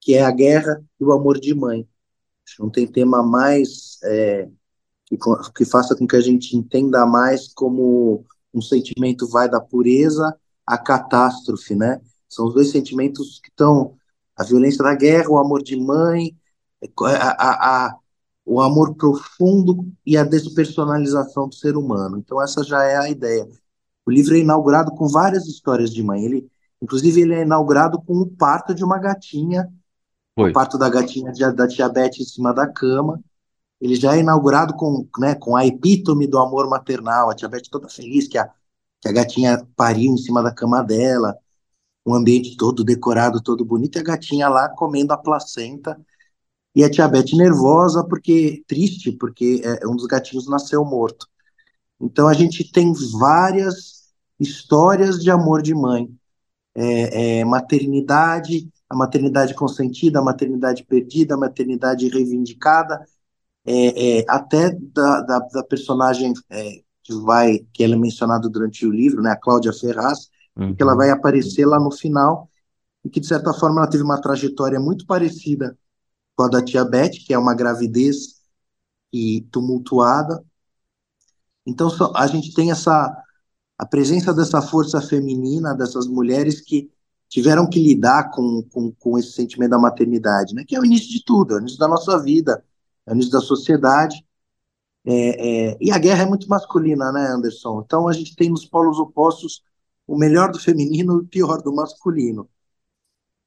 que 0.00 0.14
é 0.14 0.22
a 0.22 0.30
guerra 0.30 0.82
e 1.00 1.04
o 1.04 1.12
amor 1.12 1.40
de 1.40 1.54
mãe. 1.54 1.88
Não 2.58 2.70
tem 2.70 2.86
tema 2.86 3.22
mais 3.22 3.98
é, 4.04 4.48
que, 5.06 5.16
que 5.54 5.64
faça 5.64 5.96
com 5.96 6.06
que 6.06 6.16
a 6.16 6.20
gente 6.20 6.56
entenda 6.56 7.06
mais 7.06 7.52
como 7.52 8.26
um 8.52 8.60
sentimento 8.60 9.28
vai 9.28 9.48
da 9.48 9.60
pureza 9.60 10.36
à 10.66 10.76
catástrofe, 10.78 11.74
né? 11.74 12.00
São 12.28 12.46
os 12.46 12.54
dois 12.54 12.70
sentimentos 12.70 13.40
que 13.40 13.48
estão 13.48 13.94
a 14.36 14.44
violência 14.44 14.84
da 14.84 14.94
guerra, 14.94 15.30
o 15.30 15.38
amor 15.38 15.62
de 15.62 15.76
mãe, 15.76 16.36
a, 17.00 17.30
a, 17.30 17.86
a, 17.86 17.96
o 18.44 18.60
amor 18.60 18.94
profundo 18.94 19.86
e 20.06 20.16
a 20.16 20.24
despersonalização 20.24 21.48
do 21.48 21.54
ser 21.54 21.76
humano. 21.76 22.18
Então 22.18 22.40
essa 22.40 22.62
já 22.62 22.84
é 22.84 22.96
a 22.96 23.08
ideia. 23.08 23.48
O 24.06 24.10
livro 24.10 24.34
é 24.34 24.38
inaugurado 24.38 24.92
com 24.92 25.08
várias 25.08 25.46
histórias 25.46 25.92
de 25.92 26.02
mãe. 26.02 26.24
Ele, 26.24 26.48
inclusive, 26.80 27.20
ele 27.20 27.34
é 27.34 27.42
inaugurado 27.42 28.00
com 28.00 28.14
o 28.14 28.26
parto 28.26 28.74
de 28.74 28.84
uma 28.84 28.98
gatinha, 28.98 29.68
Foi. 30.34 30.50
o 30.50 30.52
parto 30.54 30.78
da 30.78 30.88
gatinha 30.88 31.32
da 31.52 31.66
diabetes 31.66 32.20
em 32.20 32.24
cima 32.24 32.54
da 32.54 32.66
cama. 32.66 33.20
Ele 33.80 33.94
já 33.94 34.16
é 34.16 34.20
inaugurado 34.20 34.74
com, 34.74 35.06
né, 35.18 35.34
com 35.34 35.56
a 35.56 35.66
epítome 35.66 36.26
do 36.26 36.38
amor 36.38 36.68
maternal, 36.68 37.30
a 37.30 37.34
diabetes 37.34 37.70
toda 37.70 37.88
feliz 37.88 38.26
que 38.28 38.38
a, 38.38 38.50
que 39.00 39.08
a 39.08 39.12
gatinha 39.12 39.66
pariu 39.76 40.12
em 40.12 40.16
cima 40.16 40.42
da 40.42 40.52
cama 40.52 40.82
dela, 40.82 41.36
um 42.04 42.14
ambiente 42.14 42.56
todo 42.56 42.84
decorado, 42.84 43.40
todo 43.42 43.64
bonito, 43.64 43.96
e 43.96 44.00
a 44.00 44.04
gatinha 44.04 44.48
lá 44.48 44.68
comendo 44.68 45.12
a 45.12 45.18
placenta, 45.18 45.98
e 46.74 46.84
a 46.84 46.88
diabetes 46.88 47.36
nervosa, 47.36 48.04
porque 48.04 48.62
triste, 48.66 49.12
porque 49.12 49.60
é, 49.64 49.86
um 49.86 49.96
dos 49.96 50.06
gatinhos 50.06 50.48
nasceu 50.48 50.84
morto. 50.84 51.26
Então 52.00 52.28
a 52.28 52.34
gente 52.34 52.70
tem 52.70 52.92
várias 53.18 54.12
histórias 54.38 55.18
de 55.18 55.30
amor 55.30 55.62
de 55.62 55.74
mãe. 55.74 56.08
É, 56.74 57.40
é, 57.40 57.44
maternidade, 57.44 58.70
a 58.88 58.94
maternidade 58.94 59.54
consentida, 59.54 60.20
a 60.20 60.22
maternidade 60.22 60.84
perdida, 60.84 61.34
a 61.34 61.38
maternidade 61.38 62.08
reivindicada, 62.08 63.04
é, 63.70 64.20
é, 64.20 64.24
até 64.26 64.70
da, 64.70 65.20
da, 65.20 65.38
da 65.40 65.62
personagem 65.62 66.32
é, 66.48 66.80
que 67.02 67.12
vai 67.20 67.58
que 67.72 67.84
ela 67.84 67.94
é 67.94 67.98
mencionada 67.98 68.48
durante 68.48 68.86
o 68.86 68.90
livro, 68.90 69.20
né, 69.20 69.30
a 69.30 69.36
Cláudia 69.36 69.74
Ferraz, 69.74 70.30
uhum. 70.56 70.74
que 70.74 70.82
ela 70.82 70.94
vai 70.94 71.10
aparecer 71.10 71.66
lá 71.66 71.78
no 71.78 71.90
final 71.90 72.50
e 73.04 73.10
que 73.10 73.20
de 73.20 73.26
certa 73.26 73.52
forma 73.52 73.82
ela 73.82 73.90
teve 73.90 74.02
uma 74.02 74.20
trajetória 74.20 74.80
muito 74.80 75.04
parecida 75.04 75.76
com 76.34 76.44
a 76.44 76.48
da 76.48 76.62
tia 76.64 76.82
Beth, 76.82 77.10
que 77.26 77.34
é 77.34 77.38
uma 77.38 77.54
gravidez 77.54 78.38
e 79.12 79.42
tumultuada. 79.50 80.42
Então 81.66 81.90
a 82.14 82.26
gente 82.26 82.54
tem 82.54 82.70
essa 82.70 83.14
a 83.76 83.86
presença 83.86 84.32
dessa 84.32 84.62
força 84.62 85.00
feminina, 85.00 85.74
dessas 85.74 86.06
mulheres 86.06 86.60
que 86.60 86.90
tiveram 87.28 87.68
que 87.68 87.78
lidar 87.78 88.30
com, 88.30 88.62
com, 88.72 88.90
com 88.92 89.18
esse 89.18 89.32
sentimento 89.32 89.70
da 89.70 89.78
maternidade, 89.78 90.54
né? 90.54 90.64
Que 90.66 90.74
é 90.74 90.80
o 90.80 90.84
início 90.84 91.10
de 91.10 91.22
tudo, 91.22 91.54
é 91.54 91.56
o 91.58 91.60
início 91.60 91.78
da 91.78 91.86
nossa 91.86 92.18
vida, 92.18 92.64
é 93.08 93.12
o 93.12 93.14
início 93.14 93.32
da 93.32 93.40
sociedade. 93.40 94.24
É, 95.04 95.70
é, 95.70 95.78
e 95.80 95.90
a 95.90 95.98
guerra 95.98 96.24
é 96.24 96.26
muito 96.26 96.48
masculina, 96.48 97.10
né, 97.10 97.26
Anderson? 97.28 97.82
Então 97.84 98.06
a 98.06 98.12
gente 98.12 98.36
tem 98.36 98.50
nos 98.50 98.66
polos 98.66 98.98
opostos 98.98 99.62
o 100.06 100.16
melhor 100.16 100.52
do 100.52 100.58
feminino 100.58 101.14
e 101.14 101.22
o 101.22 101.26
pior 101.26 101.62
do 101.62 101.74
masculino. 101.74 102.48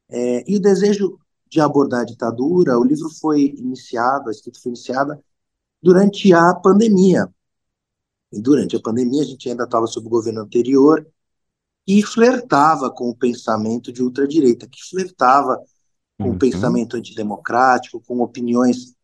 É, 0.09 0.43
e 0.51 0.57
o 0.57 0.61
desejo 0.61 1.19
de 1.47 1.61
abordar 1.61 2.01
a 2.01 2.05
ditadura, 2.05 2.79
o 2.79 2.83
livro 2.83 3.09
foi 3.09 3.53
iniciado, 3.57 4.29
a 4.29 4.31
escrita 4.31 4.59
foi 4.59 4.71
iniciada 4.71 5.21
durante 5.81 6.33
a 6.33 6.55
pandemia. 6.55 7.29
E 8.31 8.41
durante 8.41 8.75
a 8.75 8.81
pandemia 8.81 9.21
a 9.21 9.25
gente 9.25 9.49
ainda 9.49 9.65
estava 9.65 9.85
sob 9.85 10.07
o 10.07 10.09
governo 10.09 10.41
anterior 10.41 11.05
e 11.85 12.01
flertava 12.01 12.89
com 12.89 13.09
o 13.09 13.15
pensamento 13.15 13.91
de 13.91 14.01
ultradireita, 14.01 14.67
que 14.67 14.81
flertava 14.89 15.61
com 16.17 16.29
uhum. 16.29 16.35
o 16.35 16.39
pensamento 16.39 16.95
antidemocrático, 16.95 18.01
com 18.01 18.21
opiniões 18.21 18.95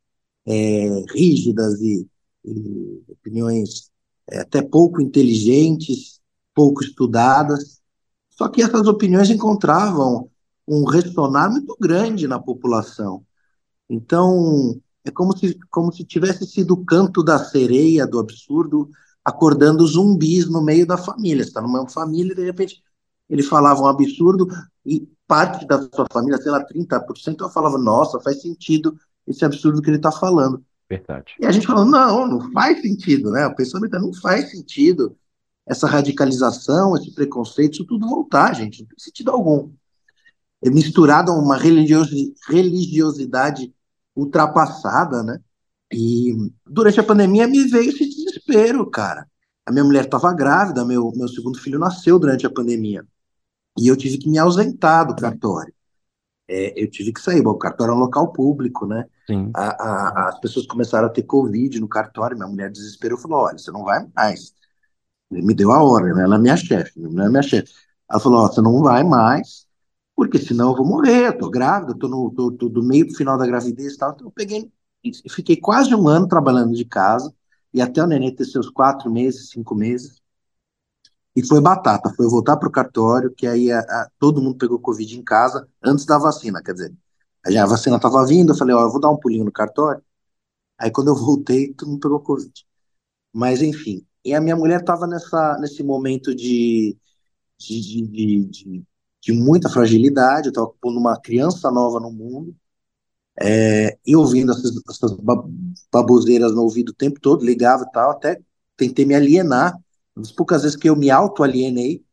é, 0.48 1.04
rígidas 1.13 1.82
e, 1.82 2.08
e 2.46 3.04
opiniões 3.10 3.92
é, 4.32 4.39
até 4.39 4.62
pouco 4.62 5.01
inteligentes, 5.01 6.22
pouco 6.56 6.82
estudadas. 6.82 7.82
Só 8.30 8.48
que 8.48 8.62
essas 8.62 8.88
opiniões 8.88 9.30
encontravam 9.30 10.30
um 10.68 10.86
ressonar 10.86 11.51
muito 11.51 11.75
grande 11.80 12.27
na 12.27 12.39
população. 12.39 13.25
Então, 13.89 14.80
é 15.04 15.12
como 15.12 15.36
se, 15.38 15.58
como 15.70 15.92
se 15.92 16.04
tivesse 16.04 16.46
sido 16.46 16.74
o 16.74 16.86
canto 16.86 17.24
da 17.24 17.39
sereia, 17.39 18.08
do 18.08 18.20
absurdo, 18.20 18.89
acordando 19.24 19.86
zumbis 19.86 20.50
no 20.50 20.62
meio 20.62 20.86
da 20.86 20.98
família. 20.98 21.44
Você 21.44 21.50
está 21.50 21.62
numa 21.62 21.88
família 21.89 22.34
e, 22.34 22.36
de 22.36 22.44
repente, 22.44 22.82
ele 23.30 23.44
falava 23.44 23.82
um 23.82 23.88
absurdo 23.88 24.48
e 24.86 25.08
parte 25.27 25.66
da 25.66 25.82
sua 25.94 26.06
família, 26.12 26.38
sei 26.42 26.51
lá, 26.51 26.66
30%, 26.66 27.42
eu 27.42 27.50
falava, 27.50 27.77
nossa, 27.77 28.20
faz 28.22 28.42
sentido 28.42 28.98
esse 29.27 29.43
absurdo 29.43 29.81
que 29.81 29.89
ele 29.89 29.98
está 29.98 30.12
falando. 30.12 30.63
Verdade. 30.89 31.34
E 31.39 31.46
a 31.46 31.51
gente 31.51 31.67
falando, 31.67 31.91
não, 31.91 32.27
não 32.27 32.51
faz 32.51 32.81
sentido, 32.81 33.31
né? 33.31 33.46
O 33.46 33.55
pensamento 33.55 34.00
não 34.00 34.13
faz 34.13 34.51
sentido. 34.51 35.17
Essa 35.65 35.86
radicalização, 35.86 36.96
esse 36.96 37.13
preconceito, 37.13 37.74
isso 37.74 37.86
tudo 37.86 38.07
voltar, 38.07 38.55
gente, 38.55 38.81
não 38.81 38.88
tem 38.88 39.00
sentido 39.00 39.31
algum. 39.31 39.72
É 40.63 40.69
misturado 40.69 41.31
a 41.31 41.36
uma 41.36 41.57
religiosidade 41.57 43.74
ultrapassada, 44.15 45.22
né? 45.24 45.39
E 45.91 46.36
durante 46.65 47.00
a 47.00 47.03
pandemia 47.03 47.48
me 47.48 47.67
veio 47.67 47.89
esse 47.89 48.07
desespero, 48.07 48.89
cara. 48.89 49.27
a 49.65 49.72
minha 49.72 49.84
mulher 49.84 50.05
estava 50.05 50.34
grávida, 50.34 50.86
meu, 50.86 51.12
meu 51.15 51.27
segundo 51.27 51.60
filho 51.60 51.79
nasceu 51.79 52.17
durante 52.17 52.46
a 52.46 52.50
pandemia. 52.50 53.05
E 53.77 53.88
eu 53.88 53.98
tive 53.98 54.17
que 54.17 54.29
me 54.29 54.38
ausentar 54.38 55.05
do 55.05 55.15
cartório. 55.15 55.74
É, 56.48 56.81
eu 56.81 56.89
tive 56.89 57.13
que 57.13 57.22
sair. 57.22 57.41
Bom, 57.41 57.51
o 57.51 57.57
cartório 57.57 57.91
é 57.91 57.96
um 57.96 58.00
local 58.00 58.31
público, 58.31 58.88
né? 58.88 59.05
A, 59.53 59.69
a, 59.69 60.29
as 60.29 60.39
pessoas 60.39 60.65
começaram 60.65 61.07
a 61.07 61.12
ter 61.12 61.24
Covid 61.24 61.79
no 61.79 61.88
cartório. 61.88 62.38
Minha 62.38 62.50
mulher 62.50 62.72
desesperou 62.72 63.17
e 63.17 63.22
falou: 63.22 63.39
Olha, 63.39 63.57
você 63.57 63.72
não 63.72 63.84
vai 63.84 64.07
mais. 64.15 64.53
Ele 65.31 65.41
me 65.43 65.53
deu 65.53 65.72
a 65.72 65.84
ordem, 65.84 66.13
né? 66.13 66.24
Ela 66.24 66.36
é 66.36 66.39
minha 66.39 66.57
chefe, 66.57 67.00
não 67.00 67.25
é 67.25 67.29
minha 67.29 67.43
chefe. 67.43 67.74
Ela 68.10 68.19
falou: 68.19 68.48
você 68.48 68.62
não 68.62 68.81
vai 68.81 69.03
mais, 69.03 69.67
porque 70.15 70.39
senão 70.39 70.72
eu 70.72 70.77
vou 70.77 70.86
morrer. 70.86 71.27
Eu 71.27 71.38
tô 71.38 71.50
grávida, 71.50 71.98
tô, 71.98 72.07
no, 72.07 72.31
tô, 72.31 72.51
tô 72.51 72.69
do 72.69 72.84
meio 72.84 73.07
pro 73.07 73.15
final 73.15 73.38
da 73.38 73.46
gravidez 73.46 73.93
e 73.93 73.98
tal. 73.98 74.13
Então 74.13 74.27
eu 74.27 74.31
peguei, 74.31 74.72
fiquei 75.29 75.57
quase 75.57 75.93
um 75.96 76.07
ano 76.07 76.27
trabalhando 76.27 76.74
de 76.74 76.86
casa, 76.86 77.34
e 77.74 77.81
até 77.81 78.01
o 78.03 78.07
neném 78.07 78.34
ter 78.36 78.46
seus 78.46 78.69
quatro 78.69 79.12
meses, 79.12 79.50
cinco 79.50 79.75
meses. 79.75 80.22
E 81.36 81.46
foi 81.46 81.62
batata, 81.62 82.12
foi 82.15 82.27
voltar 82.27 82.57
para 82.57 82.67
o 82.67 82.72
cartório, 82.72 83.31
que 83.34 83.46
aí 83.46 83.72
a, 83.72 83.79
a, 83.79 84.10
todo 84.17 84.41
mundo 84.41 84.57
pegou 84.57 84.79
Covid 84.79 85.17
em 85.17 85.24
casa 85.24 85.67
antes 85.84 86.05
da 86.05 86.17
vacina, 86.17 86.63
quer 86.63 86.74
dizer, 86.74 86.93
a 87.56 87.66
vacina 87.66 87.98
estava 87.98 88.25
vindo, 88.25 88.51
eu 88.51 88.58
falei, 88.58 88.75
ó, 88.75 88.82
eu 88.82 88.92
vou 88.92 89.00
dar 89.00 89.10
um 89.10 89.18
pulinho 89.18 89.46
no 89.46 89.51
cartório. 89.51 90.04
Aí 90.77 90.92
quando 90.92 91.10
eu 91.10 91.16
voltei, 91.16 91.74
todo 91.74 91.89
mundo 91.89 92.01
pegou 92.01 92.20
Covid. 92.22 92.51
Mas 93.34 93.62
enfim, 93.62 94.06
e 94.25 94.34
a 94.34 94.42
minha 94.42 94.56
mulher 94.56 94.82
estava 94.82 95.08
nesse 95.60 95.84
momento 95.84 96.36
de, 96.36 96.98
de, 97.58 97.82
de, 97.82 98.46
de, 98.46 98.84
de 99.22 99.34
muita 99.34 99.70
fragilidade, 99.70 100.48
eu 100.48 100.51
estava 100.51 100.72
pondo 100.82 101.00
uma 101.00 101.20
criança 101.20 101.72
nova 101.72 102.00
no 102.00 102.12
mundo, 102.12 102.56
é, 103.39 103.98
e 104.06 104.16
ouvindo 104.16 104.51
essas, 104.51 104.72
essas 104.89 105.18
baboseiras 105.92 106.54
no 106.54 106.63
ouvido 106.63 106.89
o 106.89 106.96
tempo 106.96 107.20
todo, 107.20 107.46
ligava 107.46 107.84
e 107.84 107.92
tal, 107.92 108.12
até 108.12 108.42
tentei 108.75 109.06
me 109.06 109.16
alienar 109.16 109.77
das 110.16 110.32
poucas 110.32 110.63
vezes 110.63 110.77
que 110.77 110.89
eu 110.89 110.96
me 110.96 111.12
auto-alienei, 111.12 112.04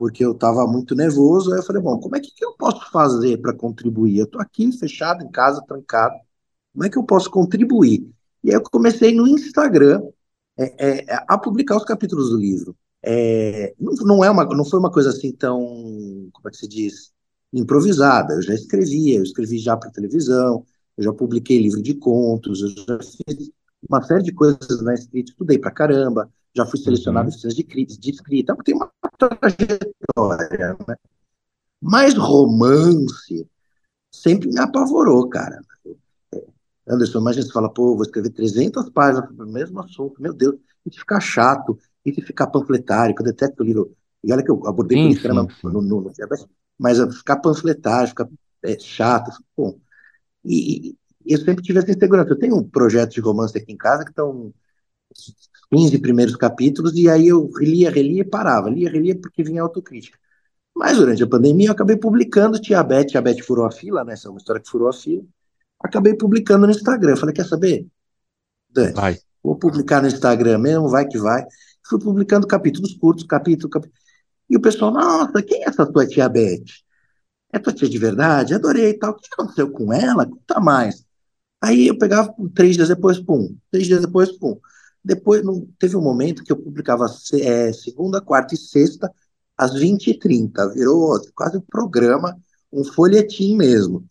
porque 0.00 0.24
eu 0.24 0.32
estava 0.32 0.66
muito 0.66 0.94
nervoso, 0.94 1.52
aí 1.52 1.58
eu 1.58 1.62
falei, 1.62 1.82
bom, 1.82 2.00
como 2.00 2.16
é 2.16 2.20
que, 2.20 2.32
eu 2.40 2.54
posso 2.54 2.90
fazer 2.90 3.36
para 3.36 3.52
contribuir? 3.52 4.16
Eu 4.16 4.24
estou 4.24 4.40
aqui 4.40 4.72
fechado 4.72 5.22
em 5.22 5.30
casa, 5.30 5.62
trancado, 5.68 6.14
como 6.72 6.86
é 6.86 6.88
que 6.88 6.96
eu 6.96 7.04
posso 7.04 7.30
contribuir? 7.30 8.10
E 8.42 8.48
aí 8.48 8.54
eu 8.54 8.62
comecei 8.62 9.14
no 9.14 9.28
Instagram 9.28 10.02
é, 10.58 11.02
é, 11.02 11.24
a 11.28 11.36
publicar 11.36 11.76
os 11.76 11.84
capítulos 11.84 12.30
do 12.30 12.38
livro. 12.38 12.74
É, 13.02 13.74
não, 13.78 13.92
não, 14.06 14.24
é 14.24 14.30
uma, 14.30 14.46
não 14.46 14.64
foi 14.64 14.78
uma 14.78 14.90
coisa 14.90 15.10
assim 15.10 15.32
tão, 15.32 15.58
como 16.32 16.48
é 16.48 16.50
que 16.50 16.56
se 16.56 16.66
diz, 16.66 17.12
improvisada. 17.52 18.32
Eu 18.32 18.42
já 18.42 18.54
escrevia, 18.54 19.18
eu 19.18 19.22
escrevi 19.22 19.58
já 19.58 19.76
para 19.76 19.90
televisão, 19.90 20.64
eu 20.96 21.04
já 21.04 21.12
publiquei 21.12 21.58
livro 21.58 21.82
de 21.82 21.92
contos, 21.92 22.62
eu 22.62 22.68
já 22.70 22.98
fiz 23.02 23.50
uma 23.86 24.02
série 24.02 24.22
de 24.22 24.32
coisas 24.32 24.80
na 24.80 24.94
escrita, 24.94 25.30
estudei 25.32 25.58
para 25.58 25.70
caramba, 25.70 26.32
já 26.54 26.66
fui 26.66 26.78
selecionado 26.78 27.26
uhum. 27.26 27.32
em 27.32 27.36
oficinas 27.36 27.54
de, 27.54 27.62
de 27.98 28.10
escrita, 28.10 28.52
então 28.52 28.64
tem 28.64 28.74
uma 28.74 28.90
trajetória, 29.18 30.76
né? 30.86 30.96
Mas 31.80 32.14
romance 32.14 33.48
sempre 34.10 34.48
me 34.48 34.60
apavorou, 34.60 35.28
cara. 35.28 35.60
Anderson, 36.86 37.20
imagina 37.20 37.46
você 37.46 37.52
fala, 37.52 37.72
pô, 37.72 37.94
vou 37.94 38.02
escrever 38.02 38.30
300 38.30 38.90
páginas 38.90 39.28
sobre 39.28 39.44
o 39.44 39.52
mesmo 39.52 39.80
assunto, 39.80 40.20
meu 40.20 40.34
Deus, 40.34 40.56
e 40.84 40.90
ficar 40.90 41.20
chato, 41.20 41.78
e 42.04 42.12
ficar 42.20 42.48
panfletário, 42.48 43.14
que 43.14 43.22
eu 43.22 43.26
detesto 43.26 43.62
o 43.62 43.66
livro. 43.66 43.96
E 44.22 44.32
olha 44.32 44.42
que 44.42 44.50
eu 44.50 44.66
abordei 44.66 44.98
sim, 44.98 45.14
sim, 45.14 45.20
sim. 45.20 45.28
no, 45.68 45.82
no, 45.82 46.00
no, 46.02 46.12
mas 46.78 46.98
ficar 47.16 47.36
panfletário, 47.36 48.08
ficar 48.08 48.28
é, 48.62 48.78
chato, 48.78 49.30
bom. 49.56 49.78
E, 50.44 50.90
e, 50.90 51.34
eu 51.34 51.38
sempre 51.38 51.62
tive 51.62 51.78
essa 51.78 51.90
insegurança. 51.90 52.30
Eu 52.30 52.38
tenho 52.38 52.56
um 52.56 52.68
projeto 52.68 53.12
de 53.12 53.20
romance 53.20 53.56
aqui 53.56 53.72
em 53.72 53.76
casa 53.76 54.04
que 54.04 54.10
estão 54.10 54.52
15 55.72 55.98
primeiros 55.98 56.36
capítulos, 56.36 56.94
e 56.96 57.08
aí 57.08 57.28
eu 57.28 57.48
lia, 57.58 57.90
relia 57.90 58.22
e 58.22 58.24
parava, 58.24 58.68
lia, 58.68 58.90
relia 58.90 59.18
porque 59.18 59.42
vinha 59.42 59.62
autocrítica. 59.62 60.18
Mas 60.74 60.96
durante 60.96 61.22
a 61.22 61.26
pandemia 61.26 61.68
eu 61.68 61.72
acabei 61.72 61.96
publicando 61.96 62.60
Tia 62.60 62.82
Beth, 62.82 63.06
Tia 63.06 63.20
Beth 63.20 63.42
furou 63.42 63.66
a 63.66 63.70
fila, 63.70 64.04
né? 64.04 64.14
Essa 64.14 64.28
é 64.28 64.30
uma 64.30 64.38
história 64.38 64.60
que 64.60 64.70
furou 64.70 64.88
a 64.88 64.92
fila. 64.92 65.24
Acabei 65.78 66.14
publicando 66.14 66.66
no 66.66 66.72
Instagram. 66.72 67.16
Falei, 67.16 67.34
quer 67.34 67.46
saber? 67.46 67.86
Dante, 68.68 68.94
vai. 68.94 69.18
vou 69.42 69.56
publicar 69.56 70.00
no 70.00 70.08
Instagram 70.08 70.58
mesmo, 70.58 70.88
vai 70.88 71.06
que 71.06 71.18
vai. 71.18 71.44
Fui 71.86 71.98
publicando 71.98 72.46
capítulos 72.46 72.94
curtos, 72.94 73.24
capítulo, 73.24 73.68
capítulo. 73.68 74.00
E 74.48 74.56
o 74.56 74.60
pessoal, 74.60 74.92
nossa, 74.92 75.42
quem 75.42 75.62
é 75.62 75.68
essa 75.68 75.86
tua 75.86 76.06
tia 76.06 76.28
Beth? 76.28 76.64
É 77.52 77.58
tua 77.58 77.72
tia 77.72 77.88
de 77.88 77.98
verdade? 77.98 78.54
Adorei 78.54 78.90
e 78.90 78.98
tal. 78.98 79.12
O 79.12 79.16
que 79.16 79.28
aconteceu 79.32 79.70
com 79.70 79.92
ela? 79.92 80.26
Conta 80.26 80.60
mais. 80.60 81.04
Aí 81.60 81.88
eu 81.88 81.98
pegava 81.98 82.34
três 82.54 82.76
dias 82.76 82.88
depois, 82.88 83.18
pum. 83.18 83.56
Três 83.70 83.86
dias 83.86 84.00
depois, 84.00 84.32
pum. 84.32 84.58
Depois, 85.02 85.42
não, 85.42 85.66
teve 85.78 85.96
um 85.96 86.02
momento 86.02 86.44
que 86.44 86.52
eu 86.52 86.56
publicava 86.56 87.06
é, 87.34 87.72
segunda, 87.72 88.20
quarta 88.20 88.54
e 88.54 88.58
sexta, 88.58 89.12
às 89.56 89.74
20h30. 89.74 90.74
Virou 90.74 91.18
quase 91.34 91.56
um 91.56 91.62
programa, 91.62 92.36
um 92.72 92.84
folhetim 92.84 93.56
mesmo. 93.56 94.04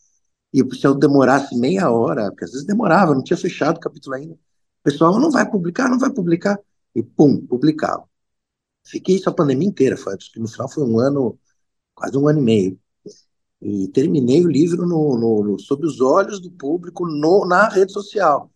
E 0.53 0.63
se 0.75 0.85
eu 0.85 0.95
demorasse 0.95 1.55
meia 1.55 1.91
hora, 1.91 2.29
porque 2.29 2.45
às 2.45 2.51
vezes 2.51 2.65
demorava, 2.65 3.13
não 3.13 3.23
tinha 3.23 3.37
fechado 3.37 3.77
o 3.77 3.79
capítulo 3.79 4.15
ainda. 4.15 4.33
O 4.33 4.83
pessoal 4.83 5.19
não 5.19 5.29
vai 5.31 5.49
publicar, 5.49 5.89
não 5.89 5.99
vai 5.99 6.11
publicar. 6.11 6.59
E 6.95 7.03
pum, 7.03 7.45
publicava. 7.45 8.03
Fiquei 8.83 9.15
isso 9.15 9.29
a 9.29 9.33
pandemia 9.33 9.67
inteira, 9.67 9.95
foi, 9.95 10.15
acho 10.15 10.31
que 10.31 10.39
no 10.39 10.47
final 10.47 10.67
foi 10.69 10.83
um 10.83 10.99
ano, 10.99 11.37
quase 11.93 12.17
um 12.17 12.27
ano 12.27 12.39
e 12.39 12.41
meio. 12.41 12.79
E 13.61 13.87
terminei 13.89 14.43
o 14.43 14.49
livro 14.49 14.87
no, 14.87 15.17
no, 15.17 15.43
no 15.43 15.59
sob 15.59 15.85
os 15.85 16.01
olhos 16.01 16.39
do 16.39 16.49
público 16.51 17.05
no, 17.05 17.45
na 17.45 17.67
rede 17.69 17.91
social 17.91 18.49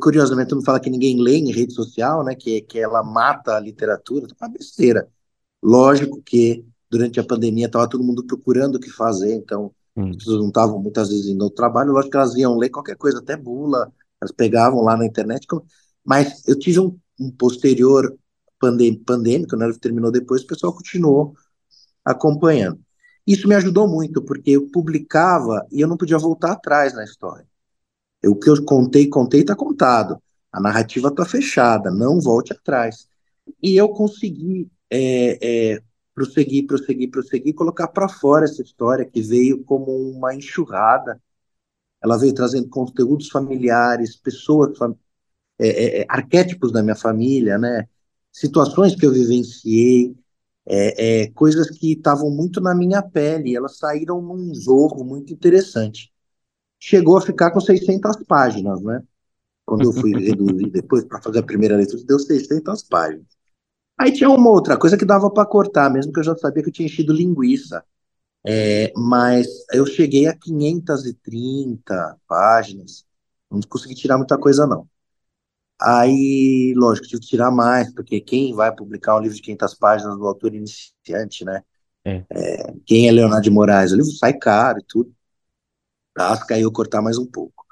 curiosamente, 0.00 0.48
todo 0.48 0.58
mundo 0.58 0.66
fala 0.66 0.80
que 0.80 0.90
ninguém 0.90 1.20
lê 1.20 1.36
em 1.36 1.52
rede 1.52 1.72
social, 1.72 2.24
né, 2.24 2.34
que, 2.34 2.62
que 2.62 2.78
ela 2.78 3.02
mata 3.02 3.56
a 3.56 3.60
literatura, 3.60 4.26
é 4.26 4.44
uma 4.44 4.52
besteira. 4.52 5.08
Lógico 5.62 6.22
que 6.22 6.64
durante 6.90 7.18
a 7.20 7.24
pandemia 7.24 7.66
estava 7.66 7.88
todo 7.88 8.04
mundo 8.04 8.24
procurando 8.24 8.76
o 8.76 8.80
que 8.80 8.90
fazer, 8.90 9.34
então 9.34 9.72
hum. 9.96 10.10
as 10.10 10.16
pessoas 10.16 10.40
não 10.40 10.48
estavam 10.48 10.78
muitas 10.78 11.08
vezes 11.08 11.26
indo 11.26 11.44
ao 11.44 11.50
trabalho, 11.50 11.92
lógico 11.92 12.12
que 12.12 12.16
elas 12.16 12.34
iam 12.34 12.56
ler 12.56 12.70
qualquer 12.70 12.96
coisa, 12.96 13.18
até 13.18 13.36
bula, 13.36 13.92
elas 14.20 14.32
pegavam 14.32 14.82
lá 14.82 14.96
na 14.96 15.06
internet, 15.06 15.46
mas 16.04 16.46
eu 16.46 16.58
tive 16.58 16.80
um, 16.80 16.96
um 17.18 17.30
posterior 17.30 18.16
pandêmico, 18.58 19.56
né, 19.56 19.70
terminou 19.80 20.10
depois, 20.10 20.42
o 20.42 20.46
pessoal 20.46 20.72
continuou 20.72 21.34
acompanhando. 22.04 22.80
Isso 23.26 23.48
me 23.48 23.54
ajudou 23.54 23.88
muito, 23.88 24.22
porque 24.22 24.50
eu 24.50 24.68
publicava 24.70 25.66
e 25.72 25.80
eu 25.80 25.88
não 25.88 25.96
podia 25.96 26.18
voltar 26.18 26.52
atrás 26.52 26.92
na 26.94 27.04
história. 27.04 27.46
O 28.28 28.36
que 28.36 28.48
eu 28.48 28.64
contei, 28.64 29.08
contei, 29.08 29.40
está 29.40 29.54
contado. 29.54 30.20
A 30.52 30.60
narrativa 30.60 31.08
está 31.08 31.24
fechada, 31.24 31.90
não 31.90 32.20
volte 32.20 32.52
atrás. 32.52 33.08
E 33.62 33.76
eu 33.76 33.88
consegui 33.88 34.70
é, 34.90 35.72
é, 35.74 35.82
prosseguir, 36.14 36.66
prosseguir, 36.66 37.10
prosseguir, 37.10 37.54
colocar 37.54 37.88
para 37.88 38.08
fora 38.08 38.44
essa 38.44 38.62
história 38.62 39.04
que 39.04 39.20
veio 39.20 39.64
como 39.64 39.90
uma 39.92 40.34
enxurrada. 40.34 41.20
Ela 42.02 42.16
veio 42.16 42.34
trazendo 42.34 42.68
conteúdos 42.68 43.28
familiares, 43.28 44.16
pessoas, 44.16 44.78
é, 45.58 45.68
é, 45.68 46.00
é, 46.02 46.06
arquétipos 46.08 46.70
da 46.72 46.82
minha 46.82 46.96
família, 46.96 47.58
né? 47.58 47.88
situações 48.32 48.94
que 48.94 49.06
eu 49.06 49.12
vivenciei, 49.12 50.14
é, 50.66 51.28
coisas 51.34 51.70
que 51.70 51.92
estavam 51.92 52.30
muito 52.30 52.60
na 52.60 52.74
minha 52.74 53.02
pele, 53.02 53.56
elas 53.56 53.76
saíram 53.78 54.22
num 54.22 54.54
jogo 54.54 55.04
muito 55.04 55.32
interessante 55.32 56.13
chegou 56.84 57.16
a 57.16 57.20
ficar 57.22 57.50
com 57.50 57.60
600 57.60 58.16
páginas, 58.28 58.82
né? 58.82 59.02
Quando 59.64 59.84
eu 59.84 59.92
fui 59.92 60.12
reduzir 60.22 60.68
depois 60.68 61.02
para 61.02 61.22
fazer 61.22 61.38
a 61.38 61.42
primeira 61.42 61.76
leitura, 61.76 62.04
deu 62.04 62.18
600 62.18 62.82
páginas. 62.82 63.24
Aí 63.98 64.12
tinha 64.12 64.28
uma 64.28 64.50
outra 64.50 64.76
coisa 64.76 64.96
que 64.98 65.04
dava 65.04 65.30
para 65.30 65.48
cortar, 65.48 65.88
mesmo 65.90 66.12
que 66.12 66.20
eu 66.20 66.24
já 66.24 66.36
sabia 66.36 66.62
que 66.62 66.68
eu 66.68 66.72
tinha 66.72 66.84
enchido 66.84 67.14
linguiça. 67.14 67.82
É, 68.46 68.92
mas 68.94 69.46
eu 69.72 69.86
cheguei 69.86 70.26
a 70.26 70.36
530 70.36 72.18
páginas, 72.28 73.06
não 73.50 73.60
consegui 73.62 73.94
tirar 73.94 74.18
muita 74.18 74.36
coisa, 74.36 74.66
não. 74.66 74.86
Aí, 75.80 76.74
lógico, 76.76 77.06
tive 77.06 77.22
que 77.22 77.28
tirar 77.28 77.50
mais, 77.50 77.90
porque 77.94 78.20
quem 78.20 78.54
vai 78.54 78.74
publicar 78.74 79.16
um 79.16 79.20
livro 79.20 79.36
de 79.36 79.42
500 79.42 79.74
páginas 79.74 80.18
do 80.18 80.26
autor 80.26 80.54
iniciante, 80.54 81.46
né? 81.46 81.62
É. 82.04 82.24
É, 82.28 82.74
quem 82.84 83.08
é 83.08 83.12
Leonardo 83.12 83.44
de 83.44 83.50
Moraes? 83.50 83.92
O 83.92 83.96
livro 83.96 84.12
sai 84.12 84.34
caro 84.34 84.78
e 84.80 84.84
tudo 84.86 85.14
tasca, 86.14 86.54
aí 86.54 86.62
eu 86.62 86.72
cortar 86.72 87.02
mais 87.02 87.18
um 87.18 87.26
pouco. 87.26 87.64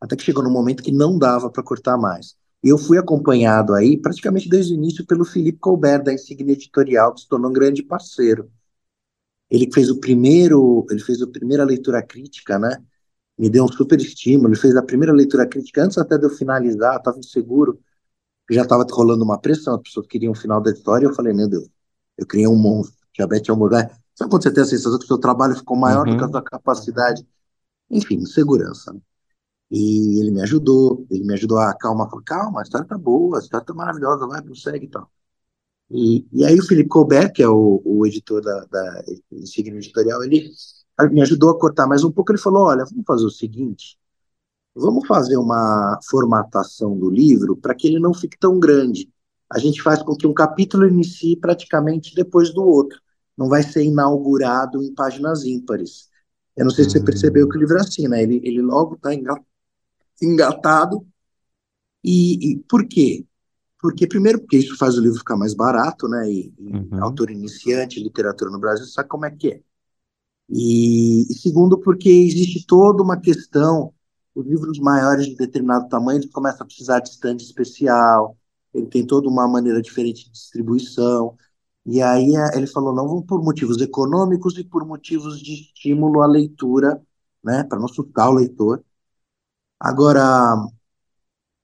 Até 0.00 0.14
que 0.14 0.22
chegou 0.22 0.42
num 0.42 0.52
momento 0.52 0.82
que 0.82 0.92
não 0.92 1.18
dava 1.18 1.50
para 1.50 1.62
cortar 1.62 1.96
mais. 1.96 2.36
E 2.62 2.68
eu 2.68 2.78
fui 2.78 2.98
acompanhado 2.98 3.74
aí, 3.74 3.96
praticamente 3.96 4.48
desde 4.48 4.72
o 4.72 4.76
início, 4.76 5.06
pelo 5.06 5.24
Felipe 5.24 5.58
Colbert, 5.58 6.02
da 6.02 6.12
Insignia 6.12 6.54
Editorial, 6.54 7.14
que 7.14 7.22
se 7.22 7.28
tornou 7.28 7.50
um 7.50 7.54
grande 7.54 7.82
parceiro. 7.82 8.50
Ele 9.50 9.70
fez 9.72 9.90
o 9.90 9.98
primeiro, 9.98 10.86
ele 10.90 11.00
fez 11.00 11.22
a 11.22 11.26
primeira 11.26 11.64
leitura 11.64 12.02
crítica, 12.02 12.58
né? 12.58 12.82
Me 13.38 13.48
deu 13.48 13.64
um 13.64 13.68
super 13.68 13.98
estímulo. 13.98 14.48
Ele 14.48 14.60
fez 14.60 14.76
a 14.76 14.82
primeira 14.82 15.12
leitura 15.12 15.46
crítica 15.46 15.84
antes 15.84 15.96
até 15.98 16.18
de 16.18 16.24
eu 16.24 16.30
finalizar, 16.30 16.96
estava 16.96 17.18
inseguro, 17.18 17.80
já 18.50 18.62
estava 18.62 18.84
rolando 18.90 19.24
uma 19.24 19.38
pressão, 19.38 19.76
as 19.76 19.82
pessoas 19.82 20.06
queriam 20.06 20.32
o 20.32 20.36
final 20.36 20.60
da 20.60 20.70
história. 20.70 21.06
Eu 21.06 21.14
falei, 21.14 21.32
meu 21.32 21.48
Deus, 21.48 21.68
eu 22.16 22.26
criei 22.26 22.46
um 22.46 22.56
monstro, 22.56 22.96
diabetes 23.14 23.48
almogar. 23.48 23.90
Sabe 24.14 24.30
quando 24.30 24.42
você 24.42 24.50
tem 24.52 24.64
a 24.64 24.66
sensação 24.66 24.98
que 24.98 25.04
o 25.04 25.08
seu 25.08 25.18
trabalho 25.18 25.54
ficou 25.54 25.76
maior 25.76 26.06
uhum. 26.06 26.14
do 26.14 26.18
que 26.18 26.24
a 26.24 26.28
sua 26.28 26.42
capacidade 26.42 27.24
enfim, 27.90 28.24
segurança. 28.26 28.94
E 29.70 30.20
ele 30.20 30.30
me 30.30 30.42
ajudou, 30.42 31.06
ele 31.10 31.24
me 31.24 31.34
ajudou 31.34 31.58
a 31.58 31.70
acalmar, 31.70 32.08
falou, 32.08 32.24
calma, 32.24 32.60
a 32.60 32.62
história 32.62 32.86
tá 32.86 32.98
boa, 32.98 33.38
a 33.38 33.40
história 33.40 33.66
tá 33.66 33.74
maravilhosa, 33.74 34.26
vai, 34.26 34.42
prossegue 34.42 34.86
e 34.86 34.90
tal. 34.90 35.10
E, 35.90 36.26
aí 36.44 36.58
o 36.58 36.66
Felipe 36.66 36.88
Colbert, 36.88 37.32
que 37.32 37.42
é 37.42 37.48
o, 37.48 37.80
o 37.84 38.06
editor 38.06 38.42
da, 38.42 38.64
da 38.66 39.04
Editorial, 39.30 40.22
ele 40.22 40.50
me 41.10 41.22
ajudou 41.22 41.50
a 41.50 41.58
cortar 41.58 41.86
mais 41.86 42.04
um 42.04 42.10
pouco, 42.12 42.32
ele 42.32 42.38
falou, 42.38 42.64
olha, 42.64 42.84
vamos 42.84 43.04
fazer 43.06 43.24
o 43.24 43.30
seguinte, 43.30 43.98
vamos 44.74 45.06
fazer 45.06 45.36
uma 45.36 45.98
formatação 46.08 46.98
do 46.98 47.10
livro 47.10 47.56
para 47.56 47.74
que 47.74 47.86
ele 47.88 47.98
não 47.98 48.14
fique 48.14 48.38
tão 48.38 48.58
grande. 48.58 49.10
A 49.50 49.58
gente 49.58 49.82
faz 49.82 50.02
com 50.02 50.14
que 50.16 50.26
um 50.26 50.34
capítulo 50.34 50.86
inicie 50.86 51.36
praticamente 51.36 52.14
depois 52.14 52.52
do 52.52 52.62
outro. 52.62 53.00
Não 53.36 53.48
vai 53.48 53.62
ser 53.62 53.84
inaugurado 53.84 54.82
em 54.82 54.94
páginas 54.94 55.44
ímpares. 55.44 56.07
Eu 56.58 56.64
não 56.64 56.72
sei 56.72 56.84
se 56.84 56.90
você 56.90 57.00
percebeu 57.00 57.48
que 57.48 57.56
o 57.56 57.60
livro 57.60 57.78
é 57.78 57.80
assim, 57.80 58.08
né? 58.08 58.22
Ele, 58.22 58.40
ele 58.42 58.60
logo 58.60 58.96
está 58.96 59.10
engatado. 60.20 61.06
E, 62.02 62.52
e, 62.52 62.58
por 62.68 62.86
quê? 62.86 63.24
Porque, 63.80 64.06
primeiro, 64.08 64.40
porque 64.40 64.56
isso 64.58 64.76
faz 64.76 64.96
o 64.98 65.00
livro 65.00 65.18
ficar 65.18 65.36
mais 65.36 65.54
barato, 65.54 66.08
né? 66.08 66.28
E, 66.28 66.52
e 66.58 66.72
Uhum. 66.90 67.02
autor 67.02 67.30
iniciante, 67.30 68.02
literatura 68.02 68.50
no 68.50 68.58
Brasil, 68.58 68.86
sabe 68.86 69.08
como 69.08 69.24
é 69.24 69.30
que 69.30 69.48
é. 69.48 69.60
E, 70.50 71.30
e 71.30 71.34
segundo, 71.34 71.78
porque 71.78 72.08
existe 72.08 72.66
toda 72.66 73.02
uma 73.02 73.20
questão, 73.20 73.92
os 74.34 74.46
livros 74.46 74.78
maiores 74.78 75.26
de 75.26 75.36
determinado 75.36 75.88
tamanho, 75.88 76.18
eles 76.18 76.32
começam 76.32 76.62
a 76.62 76.66
precisar 76.66 77.00
de 77.00 77.10
estande 77.10 77.44
especial, 77.44 78.36
ele 78.74 78.86
tem 78.86 79.06
toda 79.06 79.28
uma 79.28 79.46
maneira 79.46 79.80
diferente 79.80 80.24
de 80.24 80.32
distribuição. 80.32 81.36
E 81.88 82.02
aí 82.02 82.36
eh, 82.36 82.58
ele 82.58 82.66
falou, 82.68 82.94
não, 82.94 83.08
vamos 83.08 83.26
por 83.26 83.42
motivos 83.44 83.80
econômicos 83.82 84.58
e 84.58 84.64
por 84.64 84.86
motivos 84.86 85.40
de 85.42 85.54
estímulo 85.54 86.22
à 86.22 86.26
leitura, 86.26 87.02
né? 87.44 87.64
Para 87.64 87.80
não 87.80 87.88
sucar 87.88 88.30
o 88.30 88.34
leitor. 88.34 88.84
Agora, 89.80 90.56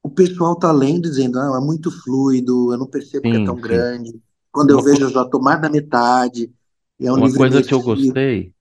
o 0.03 0.11
pessoal 0.11 0.57
tá 0.59 0.71
lendo 0.73 1.03
dizendo, 1.03 1.35
não, 1.39 1.57
é 1.57 1.61
muito 1.65 1.91
fluido, 1.91 2.73
eu 2.73 2.79
não 2.79 2.87
percebo 2.87 3.29
que 3.29 3.37
é 3.37 3.41
Sim, 3.41 3.45
tão 3.45 3.61
sim. 3.69 3.91
grande. 4.01 4.21
Quando 4.53 4.71
eu 4.71 4.79
Uma, 4.79 4.83
vejo, 4.83 5.05
co- 5.05 5.07
eu 5.07 5.11
já 5.11 5.23
estou 5.23 5.41
mais 5.43 5.61
da 5.61 5.71
metade. 5.71 6.53
E 7.01 7.07
é 7.07 7.13
um 7.13 7.17
uma 7.17 7.33
coisa 7.33 7.63
que 7.63 7.73
eu 7.75 7.83
gostei 7.83 8.55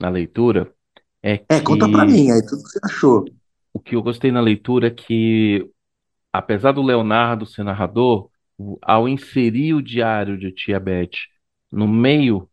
na 0.00 0.10
leitura 0.10 0.74
é 1.22 1.38
É, 1.50 1.60
conta 1.60 1.86
pra 1.90 2.06
que 2.06 2.12
mim 2.12 2.30
aí 2.30 2.42
tudo 2.46 2.62
que 2.62 2.70
você 2.70 2.80
achou. 2.82 3.30
o 3.72 3.80
que 3.80 3.94
eu 3.96 4.02
gostei 4.02 4.30
na 4.32 4.40
leitura 4.40 4.88
é 4.88 4.90
que, 4.90 5.68
apesar 6.32 6.72
do 6.72 6.82
Leonardo 6.82 7.46
ser 7.46 7.64
narrador, 7.64 8.29
ao 8.82 9.08
inserir 9.08 9.74
o 9.74 9.82
diário 9.82 10.38
de 10.38 10.52
Tia 10.52 10.80
Beth 10.80 11.10
no 11.70 11.88
meio 11.88 12.48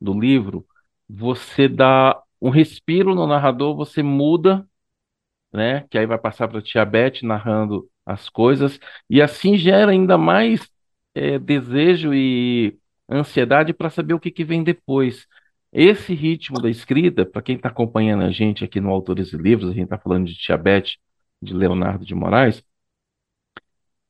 do 0.00 0.18
livro, 0.18 0.66
você 1.08 1.68
dá 1.68 2.20
um 2.40 2.50
respiro 2.50 3.14
no 3.14 3.26
narrador, 3.26 3.76
você 3.76 4.02
muda, 4.02 4.66
né? 5.52 5.86
Que 5.90 5.98
aí 5.98 6.06
vai 6.06 6.18
passar 6.18 6.48
para 6.48 6.62
Tia 6.62 6.84
Beth 6.84 7.22
narrando 7.22 7.88
as 8.06 8.28
coisas, 8.28 8.80
e 9.10 9.20
assim 9.22 9.56
gera 9.56 9.92
ainda 9.92 10.16
mais 10.18 10.68
eh, 11.14 11.38
desejo 11.38 12.14
e 12.14 12.78
ansiedade 13.10 13.72
para 13.74 13.90
saber 13.90 14.14
o 14.14 14.20
que 14.20 14.30
que 14.30 14.44
vem 14.44 14.62
depois. 14.62 15.26
Esse 15.72 16.14
ritmo 16.14 16.60
da 16.60 16.70
escrita, 16.70 17.26
para 17.26 17.42
quem 17.42 17.56
está 17.56 17.68
acompanhando 17.68 18.24
a 18.24 18.30
gente 18.30 18.64
aqui 18.64 18.80
no 18.80 18.90
Autores 18.90 19.32
e 19.32 19.36
Livros, 19.36 19.70
a 19.70 19.74
gente 19.74 19.84
está 19.84 19.98
falando 19.98 20.26
de 20.26 20.34
Tia 20.36 20.56
Beth, 20.56 20.96
de 21.42 21.52
Leonardo 21.54 22.04
de 22.04 22.14
Moraes, 22.14 22.64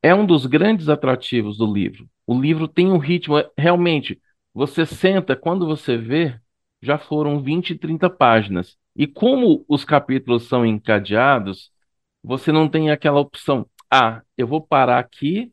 é 0.03 0.15
um 0.15 0.27
dos 0.27 0.47
grandes 0.47 0.89
atrativos 0.89 1.57
do 1.59 1.73
livro. 1.73 2.09
O 2.27 2.39
livro 2.41 2.69
tem 2.69 2.89
um 2.91 2.99
ritmo, 2.99 3.39
é- 3.39 3.51
realmente, 3.57 4.21
você 4.55 4.87
senta, 4.87 5.37
quando 5.37 5.67
você 5.67 5.97
vê, 5.97 6.39
já 6.83 6.99
foram 6.99 7.43
20, 7.43 7.75
30 7.77 8.09
páginas. 8.11 8.77
E 8.95 9.07
como 9.07 9.65
os 9.69 9.85
capítulos 9.85 10.49
são 10.49 10.65
encadeados, 10.67 11.71
você 12.23 12.53
não 12.53 12.69
tem 12.69 12.91
aquela 12.91 13.21
opção, 13.21 13.67
ah, 13.91 14.23
eu 14.37 14.47
vou 14.47 14.61
parar 14.61 14.99
aqui 14.99 15.53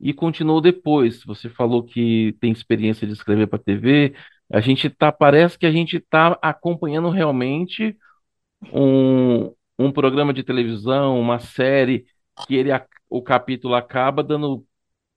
e 0.00 0.12
continuo 0.12 0.60
depois. 0.60 1.24
Você 1.24 1.48
falou 1.48 1.82
que 1.84 2.36
tem 2.40 2.52
experiência 2.52 3.06
de 3.06 3.12
escrever 3.12 3.46
para 3.46 3.58
TV. 3.58 4.14
A 4.52 4.60
gente 4.60 4.90
tá, 4.90 5.12
parece 5.12 5.58
que 5.58 5.66
a 5.66 5.72
gente 5.72 5.96
está 5.96 6.38
acompanhando 6.42 7.10
realmente 7.10 7.96
um, 8.72 9.54
um 9.78 9.92
programa 9.92 10.32
de 10.32 10.42
televisão, 10.42 11.20
uma 11.20 11.38
série 11.38 12.06
que 12.46 12.54
ele, 12.54 12.70
o 13.18 13.22
capítulo 13.22 13.74
acaba 13.74 14.22
dando, 14.22 14.66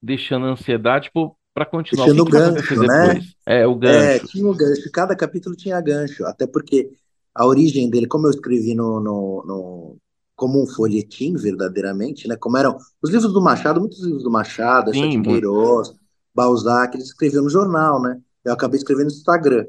deixando 0.02 0.46
ansiedade 0.48 1.12
para 1.54 1.66
continuar. 1.66 2.10
Que 2.12 2.22
Deixando 2.22 2.24
o 2.24 2.28
que 2.28 2.30
gancho, 2.30 2.84
né? 2.86 3.16
depois? 3.16 3.36
É 3.46 3.66
o 3.68 3.76
É, 3.84 4.20
gancho. 4.20 4.30
tinha 4.30 4.48
o 4.48 4.56
gancho, 4.56 4.92
cada 4.92 5.16
capítulo 5.16 5.56
tinha 5.56 5.80
gancho, 5.82 6.26
até 6.26 6.48
porque 6.48 6.92
a 7.36 7.46
origem 7.46 7.90
dele, 7.90 8.08
como 8.08 8.28
eu 8.28 8.32
escrevi 8.32 8.76
no, 8.76 9.00
no, 9.02 9.44
no- 9.46 9.98
como 10.36 10.64
um 10.64 10.68
folhetim, 10.68 11.36
verdadeiramente, 11.36 12.28
né? 12.28 12.36
Como 12.38 12.58
eram 12.58 12.78
os 13.02 13.12
livros 13.12 13.34
do 13.34 13.42
Machado, 13.42 13.80
muitos 13.82 14.02
livros 14.04 14.24
do 14.24 14.32
Machado, 14.32 14.92
Sim, 14.92 15.18
mu- 15.22 15.42
Queiroz, 15.50 15.94
Balzac, 16.36 16.96
eles 16.98 17.08
escreviam 17.10 17.44
no 17.44 17.50
jornal, 17.50 18.02
né? 18.02 18.22
Eu 18.46 18.54
acabei 18.54 18.78
escrevendo 18.80 19.08
no 19.10 19.14
Instagram. 19.16 19.66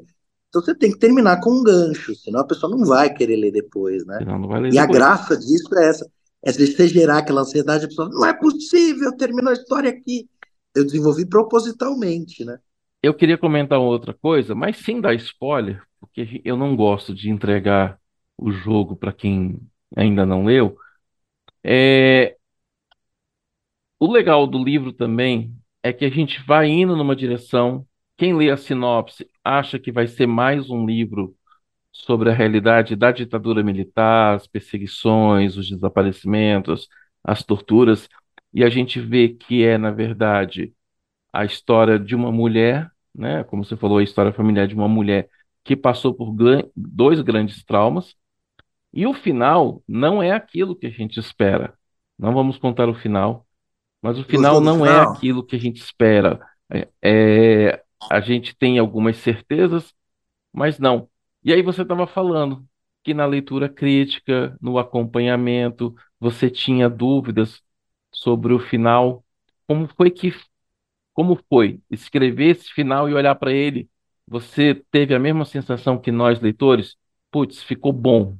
Então 0.49 0.61
você 0.61 0.75
tem 0.75 0.91
que 0.91 0.99
terminar 0.99 1.39
com 1.41 1.51
um 1.51 1.63
gancho, 1.63 2.15
senão 2.15 2.39
a 2.41 2.45
pessoa 2.47 2.75
não 2.75 2.85
vai 2.85 3.13
querer 3.13 3.35
ler 3.37 3.51
depois, 3.51 4.05
né? 4.05 4.23
não 4.25 4.47
vai 4.47 4.59
ler 4.61 4.71
E 4.71 4.77
a 4.79 4.85
depois. 4.85 5.03
graça 5.11 5.37
disso 5.37 5.73
é 5.77 5.89
essa, 5.89 6.09
é 6.43 6.51
você 6.51 6.87
gerar 6.87 7.19
aquela 7.19 7.41
ansiedade, 7.41 7.85
a 7.85 7.87
pessoa, 7.87 8.09
não 8.09 8.25
é 8.25 8.33
possível, 8.33 9.15
terminou 9.15 9.49
a 9.49 9.53
história 9.53 9.89
aqui. 9.89 10.29
Eu 10.75 10.85
desenvolvi 10.85 11.25
propositalmente, 11.25 12.45
né? 12.45 12.59
Eu 13.01 13.13
queria 13.13 13.37
comentar 13.37 13.79
outra 13.79 14.13
coisa, 14.13 14.55
mas 14.55 14.77
sem 14.77 14.99
dar 14.99 15.13
spoiler, 15.15 15.81
porque 15.99 16.41
eu 16.43 16.57
não 16.57 16.75
gosto 16.75 17.13
de 17.13 17.29
entregar 17.29 17.99
o 18.37 18.51
jogo 18.51 18.95
para 18.95 19.13
quem 19.13 19.59
ainda 19.95 20.25
não 20.25 20.45
leu. 20.45 20.77
É, 21.63 22.37
o 23.99 24.11
legal 24.11 24.45
do 24.47 24.63
livro 24.63 24.93
também 24.93 25.55
é 25.83 25.93
que 25.93 26.05
a 26.05 26.09
gente 26.09 26.41
vai 26.45 26.67
indo 26.67 26.95
numa 26.95 27.15
direção. 27.15 27.85
Quem 28.17 28.35
lê 28.35 28.49
a 28.49 28.57
sinopse 28.57 29.29
acha 29.43 29.79
que 29.79 29.91
vai 29.91 30.07
ser 30.07 30.27
mais 30.27 30.69
um 30.69 30.85
livro 30.85 31.35
sobre 31.97 32.29
a 32.29 32.33
realidade 32.33 32.95
da 32.95 33.11
ditadura 33.11 33.63
militar, 33.63 34.35
as 34.35 34.47
perseguições, 34.47 35.57
os 35.57 35.69
desaparecimentos, 35.69 36.87
as 37.23 37.43
torturas, 37.43 38.07
e 38.53 38.63
a 38.63 38.69
gente 38.69 38.99
vê 38.99 39.29
que 39.29 39.63
é, 39.63 39.77
na 39.77 39.91
verdade, 39.91 40.73
a 41.33 41.43
história 41.43 41.99
de 41.99 42.15
uma 42.15 42.31
mulher, 42.31 42.89
né? 43.13 43.43
Como 43.45 43.65
você 43.65 43.75
falou, 43.75 43.97
a 43.97 44.03
história 44.03 44.31
familiar 44.31 44.67
de 44.67 44.75
uma 44.75 44.87
mulher 44.87 45.29
que 45.63 45.75
passou 45.75 46.13
por 46.13 46.33
dois 46.75 47.21
grandes 47.21 47.63
traumas, 47.63 48.15
e 48.93 49.05
o 49.05 49.13
final 49.13 49.83
não 49.87 50.23
é 50.23 50.31
aquilo 50.31 50.75
que 50.75 50.87
a 50.87 50.91
gente 50.91 51.19
espera. 51.19 51.73
Não 52.17 52.33
vamos 52.33 52.57
contar 52.57 52.87
o 52.89 52.95
final, 52.95 53.45
mas 54.01 54.17
o 54.17 54.23
final 54.23 54.61
não 54.61 54.85
é 54.85 54.99
aquilo 55.01 55.43
que 55.43 55.55
a 55.55 55.59
gente 55.59 55.81
espera. 55.81 56.39
É, 56.71 56.87
é, 57.01 57.83
a 58.09 58.19
gente 58.19 58.55
tem 58.55 58.79
algumas 58.79 59.17
certezas, 59.17 59.93
mas 60.53 60.79
não. 60.79 61.09
E 61.47 61.53
aí 61.53 61.63
você 61.63 61.83
estava 61.83 62.07
falando 62.07 62.67
que 63.03 63.13
na 63.15 63.25
leitura 63.27 63.69
crítica, 63.69 64.57
no 64.61 64.79
acompanhamento, 64.79 65.95
você 66.19 66.51
tinha 66.51 66.89
dúvidas 66.89 67.63
sobre 68.13 68.53
o 68.53 68.59
final. 68.59 69.25
Como 69.67 69.87
foi 69.89 70.11
que, 70.11 70.33
como 71.13 71.37
foi 71.49 71.81
escrever 71.91 72.51
esse 72.57 72.71
final 72.73 73.09
e 73.09 73.15
olhar 73.15 73.35
para 73.35 73.53
ele? 73.53 73.89
Você 74.27 74.75
teve 74.91 75.15
a 75.15 75.19
mesma 75.19 75.45
sensação 75.45 75.99
que 76.01 76.11
nós, 76.11 76.41
leitores? 76.41 76.97
Putz, 77.31 77.63
ficou 77.63 77.93
bom. 77.93 78.37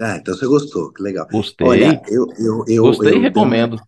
Ah, 0.00 0.16
então 0.18 0.34
você 0.36 0.46
gostou, 0.46 0.92
que 0.92 1.02
legal. 1.02 1.28
Olha, 1.60 1.86
Gostei, 1.86 2.00
eu, 2.08 2.26
eu, 2.38 2.64
eu, 2.68 2.94
gostei 2.94 3.14
e 3.14 3.20
eu 3.20 3.20
recomendo. 3.20 3.78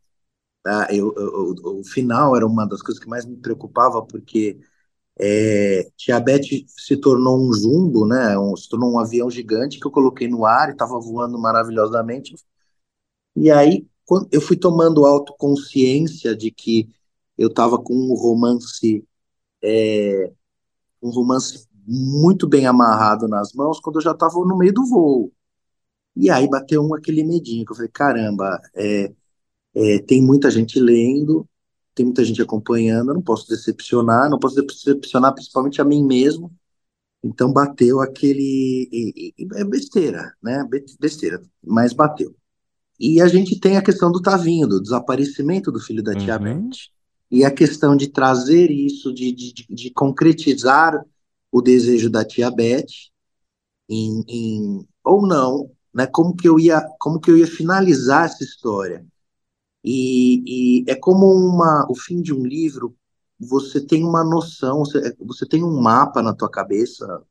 Eu, 0.90 1.14
eu- 1.16 1.54
eu- 1.64 1.78
o 1.80 1.84
final 1.84 2.36
era 2.36 2.46
uma 2.46 2.66
das 2.66 2.82
coisas 2.82 3.02
que 3.02 3.08
mais 3.08 3.24
me 3.24 3.36
preocupava, 3.36 4.04
porque 4.04 4.58
é, 5.18 5.88
Tia 5.96 6.20
Beth 6.20 6.42
se 6.68 6.96
tornou 6.96 7.38
um 7.38 7.52
jumbo, 7.52 8.06
né? 8.06 8.38
Um, 8.38 8.56
se 8.56 8.68
tornou 8.68 8.92
um 8.92 8.98
avião 8.98 9.30
gigante 9.30 9.78
que 9.80 9.86
eu 9.86 9.90
coloquei 9.90 10.28
no 10.28 10.44
ar 10.44 10.68
e 10.68 10.72
estava 10.72 10.98
voando 11.00 11.38
maravilhosamente. 11.38 12.34
E 13.34 13.50
aí, 13.50 13.86
eu 14.32 14.40
fui 14.40 14.56
tomando 14.56 15.04
autoconsciência 15.04 16.34
de 16.36 16.50
que 16.50 16.88
eu 17.38 17.48
estava 17.48 17.78
com 17.78 17.94
um 17.94 18.14
romance, 18.14 19.04
um 21.02 21.10
romance 21.10 21.66
muito 21.86 22.48
bem 22.48 22.66
amarrado 22.66 23.28
nas 23.28 23.52
mãos, 23.52 23.80
quando 23.80 23.96
eu 23.96 24.02
já 24.02 24.12
estava 24.12 24.34
no 24.40 24.56
meio 24.56 24.72
do 24.72 24.84
voo. 24.84 25.32
E 26.16 26.30
aí 26.30 26.48
bateu 26.48 26.82
um 26.82 26.94
aquele 26.94 27.22
medinho, 27.22 27.64
que 27.64 27.72
eu 27.72 27.76
falei, 27.76 27.90
caramba, 27.92 28.60
é, 28.74 29.12
é, 29.74 29.98
tem 30.00 30.22
muita 30.22 30.50
gente 30.50 30.80
lendo, 30.80 31.48
tem 31.96 32.06
muita 32.06 32.24
gente 32.24 32.42
acompanhando, 32.42 33.10
eu 33.10 33.14
não 33.16 33.22
posso 33.22 33.48
decepcionar, 33.48 34.30
não 34.30 34.38
posso 34.40 34.56
decepcionar 34.56 35.34
principalmente 35.34 35.82
a 35.82 35.86
mim 35.86 36.04
mesmo. 36.04 36.52
Então 37.24 37.52
bateu 37.52 38.00
aquele. 38.00 38.88
e- 38.92 39.34
e- 39.38 39.44
e 39.44 39.48
é 39.56 39.64
besteira, 39.64 40.32
né? 40.42 40.64
Be- 40.70 40.84
Besteira, 41.00 41.42
mas 41.64 41.92
bateu. 41.92 42.36
E 43.00 43.20
a 43.20 43.28
gente 43.28 43.60
tem 43.60 43.76
a 43.76 43.82
questão 43.82 44.12
do 44.12 44.22
Tavinho, 44.22 44.68
do 44.68 44.80
desaparecimento 44.82 45.72
do 45.72 45.80
filho 45.80 46.02
da 46.02 46.14
tia 46.14 46.38
Beth. 46.38 46.54
Uhum. 46.54 46.70
E 47.30 47.44
a 47.44 47.50
questão 47.50 47.96
de 47.96 48.08
trazer 48.08 48.70
isso, 48.70 49.12
de, 49.12 49.32
de, 49.32 49.52
de- 49.52 49.66
de 49.68 49.90
concretizar 49.90 51.04
o 51.52 51.62
desejo 51.62 52.10
da 52.10 52.24
tia 52.24 52.50
Beth, 52.50 52.86
em, 53.88 54.24
em- 54.28 54.88
ou 55.04 55.26
não, 55.26 55.70
né? 55.94 56.06
Como 56.06 56.34
que 56.36 56.48
eu 56.48 56.58
ia, 56.58 56.80
como 56.98 57.20
que 57.20 57.30
eu 57.30 57.36
ia 57.36 57.46
finalizar 57.46 58.26
essa 58.26 58.44
história? 58.44 59.04
E, 59.86 60.82
e 60.82 60.90
é 60.90 60.96
como 60.96 61.26
uma, 61.32 61.86
o 61.90 61.94
fim 61.96 62.22
de 62.22 62.34
um 62.34 62.44
livro. 62.44 62.96
Você 63.38 63.80
tem 63.86 64.04
uma 64.04 64.24
noção, 64.24 64.80
você, 64.80 65.16
você 65.20 65.46
tem 65.46 65.64
um 65.64 65.80
mapa 65.80 66.22
na 66.22 66.34
tua 66.34 66.50
cabeça, 66.50 67.22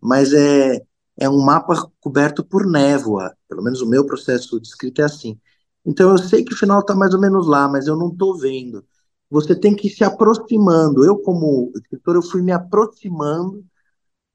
mas 0.00 0.32
é 0.32 0.80
é 1.16 1.28
um 1.28 1.40
mapa 1.40 1.74
coberto 2.00 2.44
por 2.44 2.66
névoa. 2.66 3.36
Pelo 3.48 3.62
menos 3.62 3.80
o 3.82 3.86
meu 3.88 4.04
processo 4.06 4.60
de 4.60 4.68
escrita 4.68 5.02
é 5.02 5.04
assim. 5.04 5.38
Então 5.84 6.10
eu 6.10 6.18
sei 6.18 6.44
que 6.44 6.54
o 6.54 6.56
final 6.56 6.80
está 6.80 6.94
mais 6.94 7.14
ou 7.14 7.20
menos 7.20 7.46
lá, 7.46 7.68
mas 7.68 7.86
eu 7.86 7.96
não 7.96 8.08
estou 8.08 8.38
vendo. 8.38 8.84
Você 9.30 9.54
tem 9.54 9.74
que 9.74 9.88
ir 9.88 9.90
se 9.90 10.04
aproximando. 10.04 11.04
Eu, 11.04 11.18
como 11.18 11.72
escritor, 11.76 12.16
eu 12.16 12.22
fui 12.22 12.42
me 12.42 12.52
aproximando 12.52 13.64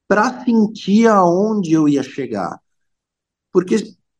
para 0.08 0.44
sentir 0.44 1.06
aonde 1.08 1.72
eu 1.72 1.88
ia 1.88 2.02
chegar. 2.02 2.60
Porque, 3.52 3.76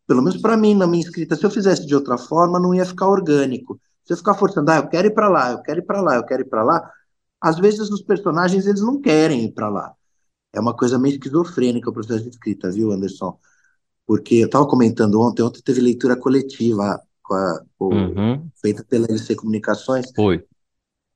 pelo 0.09 0.23
menos 0.23 0.41
para 0.41 0.57
mim, 0.57 0.75
na 0.75 0.87
minha 0.87 1.05
escrita, 1.05 1.37
se 1.37 1.45
eu 1.45 1.51
fizesse 1.51 1.87
de 1.87 1.95
outra 1.95 2.17
forma, 2.17 2.59
não 2.59 2.75
ia 2.75 2.87
ficar 2.87 3.07
orgânico. 3.07 3.79
Se 4.03 4.15
eu 4.15 4.17
ficar 4.17 4.33
forçando, 4.33 4.71
ah, 4.71 4.79
eu 4.79 4.89
quero 4.89 5.07
ir 5.07 5.11
para 5.11 5.29
lá, 5.29 5.53
eu 5.53 5.61
quero 5.61 5.81
ir 5.81 5.83
para 5.83 6.01
lá, 6.01 6.17
eu 6.17 6.25
quero 6.25 6.43
ir 6.43 6.47
para 6.47 6.63
lá, 6.63 6.91
às 7.39 7.59
vezes 7.59 7.91
os 7.91 8.01
personagens 8.01 8.67
eles 8.67 8.81
não 8.81 8.99
querem 9.03 9.45
ir 9.45 9.53
para 9.53 9.69
lá. 9.69 9.93
É 10.51 10.59
uma 10.59 10.75
coisa 10.75 10.99
meio 10.99 11.13
esquizofrênica 11.13 11.91
o 11.91 11.93
processo 11.93 12.23
de 12.23 12.31
escrita, 12.31 12.71
viu, 12.71 12.91
Anderson? 12.91 13.39
Porque 14.07 14.37
eu 14.37 14.47
estava 14.47 14.67
comentando 14.67 15.21
ontem, 15.21 15.43
ontem 15.43 15.61
teve 15.61 15.83
leitura 15.83 16.17
coletiva 16.17 16.99
com 17.23 17.35
a, 17.35 17.63
com, 17.79 17.95
uhum. 17.95 18.49
feita 18.63 18.83
pela 18.83 19.05
LC 19.07 19.37
Comunicações. 19.37 20.07
Foi. 20.17 20.43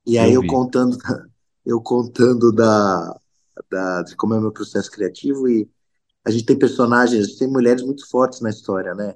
E 0.07 0.19
aí 0.19 0.35
eu, 0.35 0.43
eu 0.43 0.49
contando, 0.49 0.99
eu 1.65 1.81
contando 1.81 2.53
da, 2.53 3.19
da, 3.71 4.03
de 4.03 4.15
como 4.17 4.35
é 4.35 4.39
o 4.39 4.43
meu 4.43 4.53
processo 4.53 4.91
criativo 4.91 5.49
e 5.49 5.67
a 6.25 6.31
gente 6.31 6.45
tem 6.45 6.59
personagens, 6.59 7.25
a 7.25 7.27
gente 7.27 7.39
tem 7.39 7.49
mulheres 7.49 7.83
muito 7.83 8.09
fortes 8.09 8.41
na 8.41 8.51
história, 8.51 8.95
né? 8.95 9.15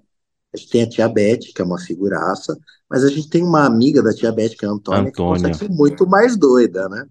A 0.53 0.57
gente 0.57 0.71
tem 0.71 0.83
a 0.83 0.89
tia 0.89 1.09
Beth, 1.09 1.53
que 1.55 1.61
é 1.61 1.65
uma 1.65 1.79
figuraça, 1.79 2.59
mas 2.89 3.05
a 3.05 3.09
gente 3.09 3.29
tem 3.29 3.43
uma 3.43 3.65
amiga 3.65 4.03
da 4.03 4.13
tia 4.13 4.33
Beth, 4.33 4.57
que 4.59 4.65
é 4.65 4.69
a 4.69 4.73
Antônia, 4.73 5.09
Antônia. 5.09 5.13
que 5.13 5.23
consegue 5.23 5.57
ser 5.57 5.69
muito 5.69 6.07
mais 6.07 6.37
doida, 6.37 6.89
né? 6.89 7.07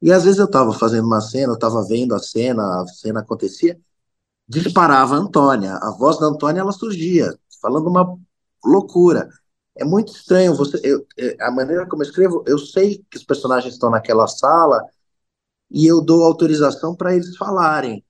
E 0.00 0.10
às 0.10 0.24
vezes 0.24 0.38
eu 0.38 0.46
estava 0.46 0.72
fazendo 0.72 1.06
uma 1.06 1.20
cena, 1.20 1.52
eu 1.52 1.54
estava 1.54 1.86
vendo 1.86 2.14
a 2.14 2.18
cena, 2.18 2.82
a 2.82 2.86
cena 2.88 3.20
acontecia, 3.20 3.78
disparava 4.48 5.14
a 5.14 5.18
Antônia, 5.18 5.74
a 5.76 5.90
voz 5.92 6.18
da 6.18 6.26
Antônia 6.26 6.60
ela 6.60 6.72
surgia, 6.72 7.32
falando 7.60 7.88
uma 7.88 8.18
loucura. 8.64 9.28
É 9.76 9.84
muito 9.84 10.12
estranho 10.12 10.54
você, 10.54 10.80
eu, 10.82 11.06
é, 11.16 11.36
a 11.40 11.50
maneira 11.50 11.86
como 11.86 12.02
eu 12.02 12.06
escrevo, 12.06 12.42
eu 12.46 12.58
sei 12.58 13.04
que 13.10 13.16
os 13.16 13.24
personagens 13.24 13.74
estão 13.74 13.90
naquela 13.90 14.26
sala 14.26 14.84
e 15.70 15.86
eu 15.86 16.00
dou 16.00 16.24
autorização 16.24 16.94
para 16.94 17.14
eles 17.14 17.36
falarem. 17.36 18.04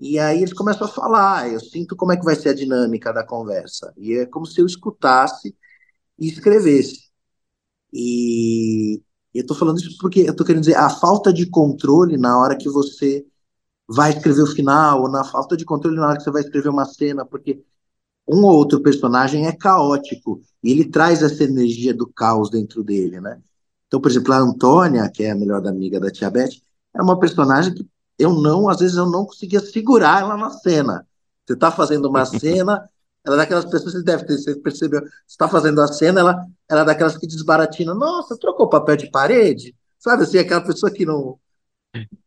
E 0.00 0.18
aí 0.18 0.38
eles 0.38 0.52
começam 0.52 0.86
a 0.86 0.90
falar, 0.90 1.52
eu 1.52 1.60
sinto 1.60 1.96
como 1.96 2.12
é 2.12 2.16
que 2.16 2.24
vai 2.24 2.36
ser 2.36 2.50
a 2.50 2.54
dinâmica 2.54 3.12
da 3.12 3.24
conversa. 3.24 3.92
E 3.96 4.14
é 4.14 4.26
como 4.26 4.46
se 4.46 4.60
eu 4.60 4.66
escutasse 4.66 5.56
e 6.18 6.28
escrevesse. 6.28 7.08
E, 7.92 9.02
eu 9.34 9.42
estou 9.42 9.56
falando 9.56 9.78
isso 9.78 9.96
porque 10.00 10.20
eu 10.20 10.32
estou 10.32 10.46
querendo 10.46 10.62
dizer 10.62 10.76
a 10.76 10.90
falta 10.90 11.32
de 11.32 11.46
controle 11.48 12.16
na 12.16 12.38
hora 12.38 12.56
que 12.56 12.68
você 12.68 13.26
vai 13.88 14.10
escrever 14.10 14.42
o 14.42 14.46
final, 14.46 15.02
ou 15.02 15.10
na 15.10 15.24
falta 15.24 15.56
de 15.56 15.64
controle 15.64 15.96
na 15.96 16.08
hora 16.08 16.16
que 16.18 16.24
você 16.24 16.30
vai 16.30 16.42
escrever 16.42 16.68
uma 16.68 16.84
cena, 16.84 17.24
porque 17.24 17.62
um 18.28 18.44
ou 18.44 18.56
outro 18.56 18.82
personagem 18.82 19.46
é 19.46 19.52
caótico 19.52 20.42
e 20.62 20.70
ele 20.72 20.84
traz 20.90 21.22
essa 21.22 21.44
energia 21.44 21.94
do 21.94 22.06
caos 22.06 22.50
dentro 22.50 22.84
dele, 22.84 23.20
né? 23.20 23.40
Então, 23.86 24.00
por 24.00 24.10
exemplo, 24.10 24.32
a 24.34 24.38
Antônia, 24.38 25.10
que 25.10 25.22
é 25.24 25.30
a 25.30 25.34
melhor 25.34 25.66
amiga 25.66 25.98
da 25.98 26.10
Tia 26.10 26.30
Beth, 26.30 26.50
é 26.94 27.02
uma 27.02 27.18
personagem 27.18 27.74
que 27.74 27.88
eu 28.18 28.32
não, 28.32 28.68
às 28.68 28.80
vezes 28.80 28.96
eu 28.96 29.06
não 29.06 29.24
conseguia 29.24 29.60
segurar 29.60 30.20
ela 30.22 30.36
na 30.36 30.50
cena. 30.50 31.06
Você 31.46 31.54
está 31.54 31.70
fazendo 31.70 32.08
uma 32.08 32.24
cena, 32.26 32.88
ela 33.24 33.36
é 33.36 33.38
daquelas 33.38 33.64
pessoas, 33.64 33.92
você 33.92 34.02
deve 34.02 34.24
ter, 34.24 34.36
você 34.36 34.56
percebeu, 34.56 35.00
você 35.00 35.08
está 35.28 35.48
fazendo 35.48 35.80
a 35.80 35.86
cena, 35.86 36.20
ela, 36.20 36.46
ela 36.68 36.80
é 36.80 36.84
daquelas 36.84 37.16
que 37.16 37.26
desbaratina, 37.26 37.94
nossa, 37.94 38.38
trocou 38.38 38.68
papel 38.68 38.96
de 38.96 39.10
parede? 39.10 39.74
Sabe 39.98 40.22
assim, 40.24 40.38
aquela 40.38 40.60
pessoa 40.60 40.92
que 40.92 41.04
não. 41.06 41.38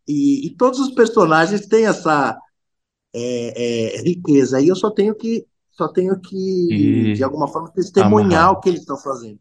E, 0.08 0.48
e 0.48 0.50
todos 0.56 0.80
os 0.80 0.92
personagens 0.92 1.66
têm 1.68 1.86
essa 1.86 2.38
é, 3.14 3.98
é, 3.98 4.02
riqueza. 4.02 4.60
E 4.60 4.68
eu 4.68 4.76
só 4.76 4.90
tenho 4.90 5.16
que, 5.16 5.46
só 5.72 5.88
tenho 5.88 6.20
que, 6.20 6.68
e... 6.72 7.14
de 7.14 7.24
alguma 7.24 7.48
forma, 7.48 7.72
testemunhar 7.72 8.44
Amarrar. 8.44 8.52
o 8.52 8.60
que 8.60 8.70
eles 8.70 8.82
estão 8.82 8.98
fazendo. 8.98 9.40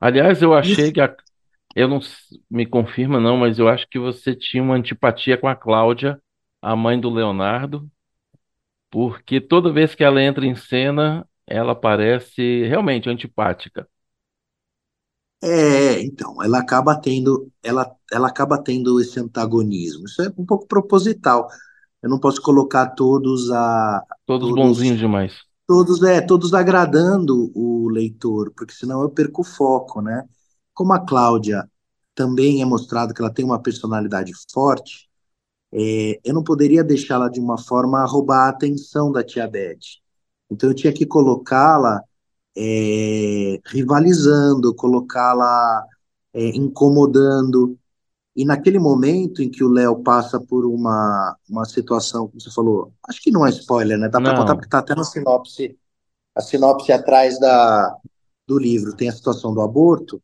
Aliás, 0.00 0.42
eu 0.42 0.52
achei 0.52 0.84
Isso. 0.84 0.92
que 0.92 1.00
a, 1.00 1.14
eu 1.74 1.88
não 1.88 2.00
me 2.50 2.66
confirma 2.66 3.20
não, 3.20 3.36
mas 3.36 3.58
eu 3.58 3.68
acho 3.68 3.86
que 3.88 3.98
você 3.98 4.34
tinha 4.34 4.62
uma 4.62 4.76
antipatia 4.76 5.38
com 5.38 5.48
a 5.48 5.56
Cláudia, 5.56 6.20
a 6.62 6.76
mãe 6.76 6.98
do 7.00 7.10
Leonardo, 7.10 7.88
porque 8.90 9.40
toda 9.40 9.72
vez 9.72 9.94
que 9.94 10.04
ela 10.04 10.22
entra 10.22 10.46
em 10.46 10.54
cena, 10.54 11.26
ela 11.46 11.74
parece 11.74 12.64
realmente 12.66 13.08
antipática. 13.08 13.88
É, 15.42 16.00
então, 16.02 16.42
ela 16.42 16.58
acaba 16.58 16.98
tendo, 16.98 17.50
ela, 17.62 17.94
ela 18.10 18.28
acaba 18.28 18.62
tendo 18.62 18.98
esse 19.00 19.20
antagonismo. 19.20 20.06
Isso 20.06 20.22
é 20.22 20.28
um 20.38 20.46
pouco 20.46 20.66
proposital. 20.66 21.48
Eu 22.02 22.08
não 22.10 22.18
posso 22.20 22.40
colocar 22.42 22.90
todos 22.90 23.50
a 23.50 24.02
todos, 24.26 24.48
todos 24.48 24.54
bonzinhos 24.54 24.98
demais. 24.98 25.34
Todos 25.66 26.02
é, 26.02 26.20
todos 26.20 26.52
agradando 26.54 27.50
o 27.54 27.88
leitor, 27.88 28.52
porque 28.56 28.74
senão 28.74 29.02
eu 29.02 29.10
perco 29.10 29.40
o 29.42 29.44
foco, 29.44 30.02
né? 30.02 30.28
Como 30.74 30.92
a 30.92 31.04
Cláudia 31.04 31.68
também 32.14 32.62
é 32.62 32.64
mostrado 32.64 33.14
que 33.14 33.20
ela 33.20 33.32
tem 33.32 33.44
uma 33.44 33.60
personalidade 33.60 34.32
forte, 34.52 35.08
é, 35.72 36.20
eu 36.24 36.34
não 36.34 36.44
poderia 36.44 36.84
deixá-la 36.84 37.28
de 37.28 37.40
uma 37.40 37.58
forma 37.58 38.00
a 38.00 38.06
roubar 38.06 38.46
a 38.46 38.48
atenção 38.50 39.10
da 39.10 39.24
tia 39.24 39.48
Beth. 39.48 39.98
Então 40.50 40.70
eu 40.70 40.74
tinha 40.74 40.92
que 40.92 41.06
colocá-la 41.06 42.00
é, 42.56 43.58
rivalizando, 43.66 44.74
colocá-la 44.74 45.84
é, 46.32 46.48
incomodando. 46.56 47.76
E 48.36 48.44
naquele 48.44 48.78
momento 48.78 49.42
em 49.42 49.50
que 49.50 49.62
o 49.64 49.68
Léo 49.68 50.02
passa 50.02 50.40
por 50.40 50.64
uma, 50.66 51.36
uma 51.48 51.64
situação, 51.64 52.28
como 52.28 52.40
você 52.40 52.50
falou, 52.50 52.92
acho 53.08 53.20
que 53.22 53.30
não 53.30 53.46
é 53.46 53.50
spoiler, 53.50 53.98
né? 53.98 54.08
Dá 54.08 54.20
para 54.20 54.36
contar 54.36 54.54
porque 54.54 54.66
está 54.66 54.78
até 54.78 54.94
na 54.94 55.04
sinopse, 55.04 55.76
a 56.34 56.40
sinopse 56.40 56.92
atrás 56.92 57.38
da, 57.38 57.96
do 58.46 58.58
livro, 58.58 58.94
tem 58.94 59.08
a 59.08 59.12
situação 59.12 59.54
do 59.54 59.60
aborto. 59.60 60.20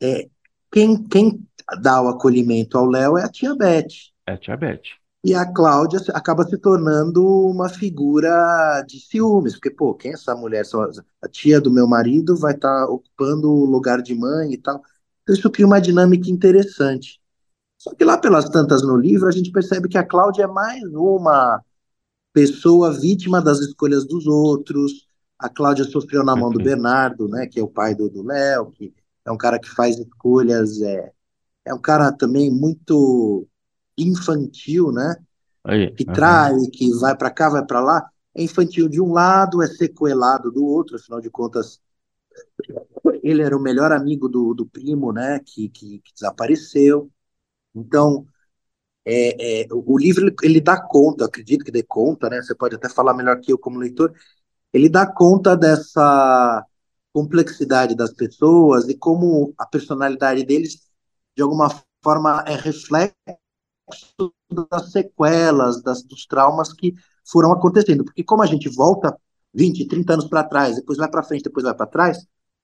É, 0.00 0.28
quem, 0.70 1.02
quem 1.04 1.46
dá 1.80 2.00
o 2.00 2.08
acolhimento 2.08 2.76
ao 2.76 2.86
Léo 2.86 3.16
é 3.16 3.24
a 3.24 3.28
tia 3.28 3.54
Beth. 3.54 3.86
É 4.26 4.32
a 4.32 4.38
tia 4.38 4.56
Beth. 4.56 4.82
E 5.24 5.34
a 5.34 5.44
Cláudia 5.44 6.00
acaba 6.14 6.44
se 6.44 6.56
tornando 6.56 7.26
uma 7.26 7.68
figura 7.68 8.84
de 8.86 9.00
ciúmes, 9.00 9.54
porque, 9.54 9.70
pô, 9.70 9.92
quem 9.92 10.12
é 10.12 10.14
essa 10.14 10.36
mulher? 10.36 10.64
A 11.20 11.28
tia 11.28 11.60
do 11.60 11.70
meu 11.70 11.86
marido 11.86 12.36
vai 12.36 12.54
estar 12.54 12.86
tá 12.86 12.86
ocupando 12.86 13.50
o 13.50 13.64
lugar 13.64 14.00
de 14.00 14.14
mãe 14.14 14.52
e 14.52 14.58
tal. 14.58 14.80
Então, 15.22 15.34
isso 15.34 15.50
cria 15.50 15.66
uma 15.66 15.80
dinâmica 15.80 16.30
interessante. 16.30 17.20
Só 17.76 17.92
que 17.94 18.04
lá 18.04 18.16
pelas 18.16 18.48
tantas 18.48 18.82
no 18.82 18.96
livro, 18.96 19.26
a 19.26 19.32
gente 19.32 19.50
percebe 19.50 19.88
que 19.88 19.98
a 19.98 20.04
Cláudia 20.04 20.44
é 20.44 20.46
mais 20.46 20.82
uma 20.94 21.60
pessoa 22.32 22.92
vítima 22.92 23.42
das 23.42 23.58
escolhas 23.58 24.06
dos 24.06 24.26
outros. 24.26 25.08
A 25.38 25.48
Cláudia 25.48 25.84
sofreu 25.84 26.22
na 26.22 26.36
mão 26.36 26.50
do 26.50 26.62
Bernardo, 26.62 27.26
né, 27.28 27.46
que 27.46 27.58
é 27.58 27.62
o 27.62 27.68
pai 27.68 27.94
do 27.94 28.22
Léo, 28.22 28.70
que 28.70 28.94
é 29.26 29.30
um 29.30 29.36
cara 29.36 29.58
que 29.58 29.68
faz 29.68 29.98
escolhas, 29.98 30.80
é, 30.80 31.12
é 31.64 31.74
um 31.74 31.80
cara 31.80 32.12
também 32.12 32.50
muito 32.50 33.46
infantil, 33.98 34.92
né? 34.92 35.16
Aí, 35.64 35.90
que 35.92 36.04
uhum. 36.06 36.14
trai, 36.14 36.54
que 36.72 36.90
vai 36.98 37.16
para 37.16 37.30
cá, 37.30 37.48
vai 37.48 37.64
para 37.66 37.80
lá, 37.80 38.08
é 38.34 38.42
infantil 38.42 38.88
de 38.88 39.00
um 39.00 39.12
lado, 39.12 39.62
é 39.62 39.66
sequelado 39.66 40.52
do 40.52 40.64
outro, 40.64 40.96
afinal 40.96 41.20
de 41.20 41.28
contas, 41.28 41.80
ele 43.22 43.42
era 43.42 43.56
o 43.56 43.60
melhor 43.60 43.90
amigo 43.90 44.28
do, 44.28 44.54
do 44.54 44.64
primo, 44.64 45.12
né? 45.12 45.40
Que, 45.44 45.68
que, 45.68 45.98
que 45.98 46.14
desapareceu. 46.14 47.10
Então, 47.74 48.26
é, 49.04 49.62
é, 49.62 49.66
o 49.70 49.98
livro 49.98 50.32
ele 50.42 50.60
dá 50.60 50.80
conta, 50.80 51.24
acredito 51.24 51.64
que 51.64 51.72
dê 51.72 51.82
conta, 51.82 52.28
né? 52.28 52.40
Você 52.42 52.54
pode 52.54 52.76
até 52.76 52.88
falar 52.88 53.14
melhor 53.14 53.40
que 53.40 53.52
eu 53.52 53.58
como 53.58 53.78
leitor. 53.78 54.12
Ele 54.72 54.88
dá 54.88 55.06
conta 55.06 55.56
dessa 55.56 56.64
complexidade 57.16 57.94
das 57.96 58.12
pessoas 58.12 58.86
e 58.90 58.94
como 58.94 59.54
a 59.56 59.64
personalidade 59.64 60.44
deles, 60.44 60.82
de 61.34 61.42
alguma 61.42 61.70
forma, 62.04 62.44
é 62.46 62.54
reflexo 62.54 63.14
das 64.70 64.92
sequelas, 64.92 65.82
das, 65.82 66.02
dos 66.02 66.26
traumas 66.26 66.74
que 66.74 66.94
foram 67.24 67.52
acontecendo. 67.52 68.04
Porque 68.04 68.22
como 68.22 68.42
a 68.42 68.46
gente 68.46 68.68
volta 68.68 69.18
20, 69.54 69.88
30 69.88 70.12
anos 70.12 70.24
para 70.26 70.44
trás, 70.44 70.76
depois 70.76 70.98
vai 70.98 71.08
para 71.08 71.22
frente, 71.22 71.44
depois 71.44 71.64
vai 71.64 71.74
para 71.74 71.86
trás, 71.86 72.18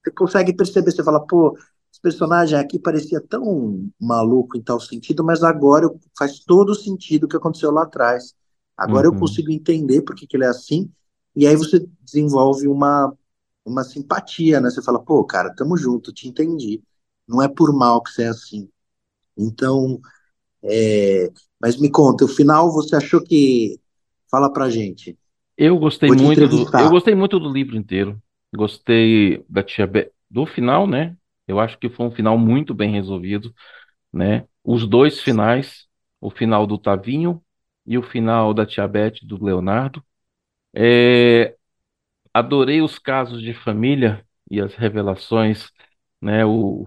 você 0.04 0.10
consegue 0.10 0.52
perceber, 0.52 0.90
você 0.90 1.02
fala, 1.02 1.26
pô, 1.26 1.56
esse 1.90 2.02
personagem 2.02 2.58
aqui 2.58 2.78
parecia 2.78 3.22
tão 3.22 3.88
maluco 3.98 4.58
em 4.58 4.62
tal 4.62 4.78
sentido, 4.78 5.24
mas 5.24 5.42
agora 5.42 5.90
faz 6.18 6.40
todo 6.40 6.74
sentido 6.74 7.24
o 7.24 7.28
que 7.28 7.38
aconteceu 7.38 7.70
lá 7.70 7.84
atrás. 7.84 8.34
Agora 8.76 9.08
uhum. 9.08 9.14
eu 9.14 9.18
consigo 9.18 9.50
entender 9.50 10.02
por 10.02 10.14
que, 10.14 10.26
que 10.26 10.36
ele 10.36 10.44
é 10.44 10.48
assim, 10.48 10.92
e 11.34 11.46
aí 11.46 11.56
você 11.56 11.88
desenvolve 12.02 12.68
uma, 12.68 13.16
uma 13.64 13.84
simpatia, 13.84 14.60
né? 14.60 14.70
Você 14.70 14.82
fala, 14.82 15.02
pô, 15.02 15.24
cara, 15.24 15.54
tamo 15.54 15.76
junto, 15.76 16.12
te 16.12 16.28
entendi. 16.28 16.82
Não 17.26 17.42
é 17.42 17.48
por 17.48 17.72
mal 17.72 18.02
que 18.02 18.10
você 18.10 18.24
é 18.24 18.28
assim. 18.28 18.68
Então, 19.36 20.00
é, 20.62 21.30
mas 21.60 21.76
me 21.76 21.90
conta, 21.90 22.24
o 22.24 22.28
final 22.28 22.72
você 22.72 22.96
achou 22.96 23.22
que. 23.22 23.80
Fala 24.30 24.50
pra 24.50 24.70
gente. 24.70 25.18
Eu 25.58 25.78
gostei 25.78 26.10
muito 26.10 26.48
do, 26.48 26.78
eu 26.78 26.90
gostei 26.90 27.14
muito 27.14 27.38
do 27.38 27.52
livro 27.52 27.76
inteiro. 27.76 28.20
Gostei 28.54 29.44
da 29.48 29.62
Tia 29.62 29.86
Be 29.86 30.10
do 30.30 30.46
final, 30.46 30.86
né? 30.86 31.16
Eu 31.46 31.60
acho 31.60 31.78
que 31.78 31.90
foi 31.90 32.06
um 32.06 32.10
final 32.10 32.38
muito 32.38 32.74
bem 32.74 32.92
resolvido, 32.92 33.54
né? 34.12 34.46
Os 34.64 34.86
dois 34.86 35.20
finais, 35.20 35.86
o 36.20 36.30
final 36.30 36.66
do 36.66 36.78
Tavinho 36.78 37.42
e 37.86 37.98
o 37.98 38.02
final 38.02 38.54
da 38.54 38.64
Tia 38.64 38.88
Beth 38.88 39.16
do 39.22 39.42
Leonardo. 39.44 40.02
É, 40.74 41.54
adorei 42.32 42.82
os 42.82 42.98
casos 42.98 43.42
de 43.42 43.54
família 43.54 44.24
e 44.50 44.60
as 44.60 44.74
revelações, 44.74 45.70
né? 46.20 46.44
O 46.44 46.86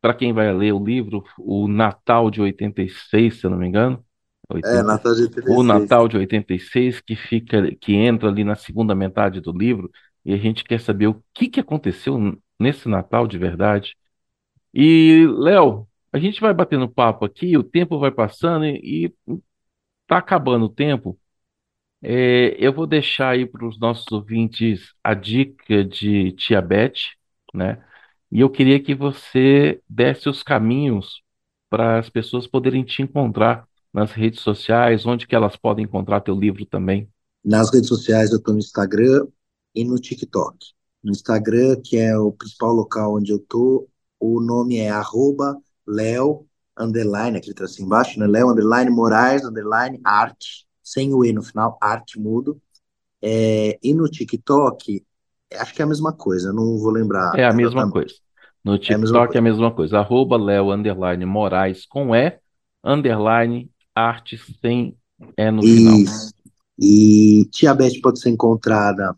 para 0.00 0.14
quem 0.14 0.32
vai 0.32 0.52
ler 0.52 0.72
o 0.72 0.84
livro, 0.84 1.22
o 1.38 1.68
Natal 1.68 2.28
de 2.28 2.40
86, 2.40 3.38
se 3.38 3.46
eu 3.46 3.50
não 3.50 3.56
me 3.56 3.68
engano. 3.68 4.04
80, 4.50 4.76
é, 4.76 4.82
Natal 4.82 5.14
de 5.14 5.22
86. 5.22 5.56
O 5.56 5.62
Natal 5.62 6.08
de 6.08 6.16
86, 6.16 7.00
que 7.00 7.14
fica, 7.14 7.72
que 7.76 7.94
entra 7.94 8.28
ali 8.28 8.42
na 8.42 8.56
segunda 8.56 8.96
metade 8.96 9.40
do 9.40 9.56
livro, 9.56 9.88
e 10.24 10.34
a 10.34 10.36
gente 10.36 10.64
quer 10.64 10.80
saber 10.80 11.06
o 11.06 11.22
que, 11.32 11.48
que 11.48 11.60
aconteceu 11.60 12.36
nesse 12.58 12.88
Natal 12.88 13.28
de 13.28 13.38
verdade. 13.38 13.96
E, 14.74 15.24
Léo, 15.38 15.86
a 16.12 16.18
gente 16.18 16.40
vai 16.40 16.52
batendo 16.52 16.88
papo 16.88 17.24
aqui, 17.24 17.56
o 17.56 17.62
tempo 17.62 17.98
vai 17.98 18.10
passando 18.10 18.66
e, 18.66 19.06
e 19.26 19.38
tá 20.06 20.18
acabando 20.18 20.66
o 20.66 20.68
tempo. 20.68 21.18
É, 22.02 22.56
eu 22.58 22.72
vou 22.72 22.86
deixar 22.86 23.30
aí 23.30 23.46
para 23.46 23.66
os 23.66 23.78
nossos 23.78 24.10
ouvintes 24.10 24.92
a 25.04 25.14
dica 25.14 25.84
de 25.84 26.32
Tia 26.32 26.60
Beth, 26.60 26.94
né? 27.54 27.82
E 28.30 28.40
eu 28.40 28.50
queria 28.50 28.82
que 28.82 28.94
você 28.94 29.80
desse 29.88 30.28
os 30.28 30.42
caminhos 30.42 31.22
para 31.70 31.98
as 31.98 32.10
pessoas 32.10 32.46
poderem 32.46 32.82
te 32.82 33.02
encontrar 33.02 33.68
nas 33.92 34.10
redes 34.10 34.40
sociais, 34.40 35.06
onde 35.06 35.26
que 35.26 35.34
elas 35.34 35.54
podem 35.54 35.84
encontrar 35.84 36.20
teu 36.20 36.34
livro 36.34 36.64
também. 36.66 37.08
Nas 37.44 37.70
redes 37.72 37.88
sociais 37.88 38.30
eu 38.30 38.38
estou 38.38 38.54
no 38.54 38.60
Instagram 38.60 39.26
e 39.74 39.84
no 39.84 39.96
TikTok. 39.96 40.56
No 41.04 41.10
Instagram, 41.10 41.80
que 41.84 41.96
é 41.96 42.16
o 42.16 42.32
principal 42.32 42.72
local 42.72 43.16
onde 43.16 43.32
eu 43.32 43.36
estou, 43.36 43.88
o 44.18 44.40
nome 44.40 44.78
é 44.78 44.88
arroba 44.90 45.56
Leo, 45.86 46.46
underline, 46.78 47.36
aquele 47.36 47.54
tracinho 47.54 47.86
embaixo, 47.86 48.18
né? 48.18 48.26
Leo, 48.26 48.50
underline, 48.50 48.90
Moraes, 48.90 49.44
underline, 49.44 50.00
arte, 50.04 50.66
sem 50.82 51.14
o 51.14 51.24
E 51.24 51.32
no 51.32 51.42
final, 51.42 51.78
arte 51.80 52.18
mudo. 52.18 52.60
É, 53.20 53.78
e 53.82 53.94
no 53.94 54.08
TikTok, 54.08 55.04
acho 55.54 55.74
que 55.74 55.82
é 55.82 55.84
a 55.84 55.88
mesma 55.88 56.12
coisa, 56.12 56.52
não 56.52 56.78
vou 56.78 56.90
lembrar. 56.90 57.38
É 57.38 57.44
a 57.44 57.52
mesma 57.52 57.90
coisa. 57.90 58.14
No 58.64 58.78
TikTok 58.78 58.92
é 58.92 58.94
a 58.94 58.98
mesma 58.98 59.26
coisa. 59.26 59.36
É 59.36 59.38
a 59.38 59.42
mesma 59.42 59.74
coisa. 59.74 59.98
Arroba 59.98 60.36
Leo, 60.36 60.72
underline, 60.72 61.24
Moraes, 61.24 61.86
com 61.86 62.14
E, 62.14 62.38
underline, 62.84 63.70
arte, 63.94 64.38
sem 64.60 64.96
E 65.36 65.50
no 65.50 65.62
final. 65.62 65.98
E 66.78 67.48
Tia 67.50 67.74
Beth 67.74 68.00
pode 68.02 68.20
ser 68.20 68.30
encontrada 68.30 69.16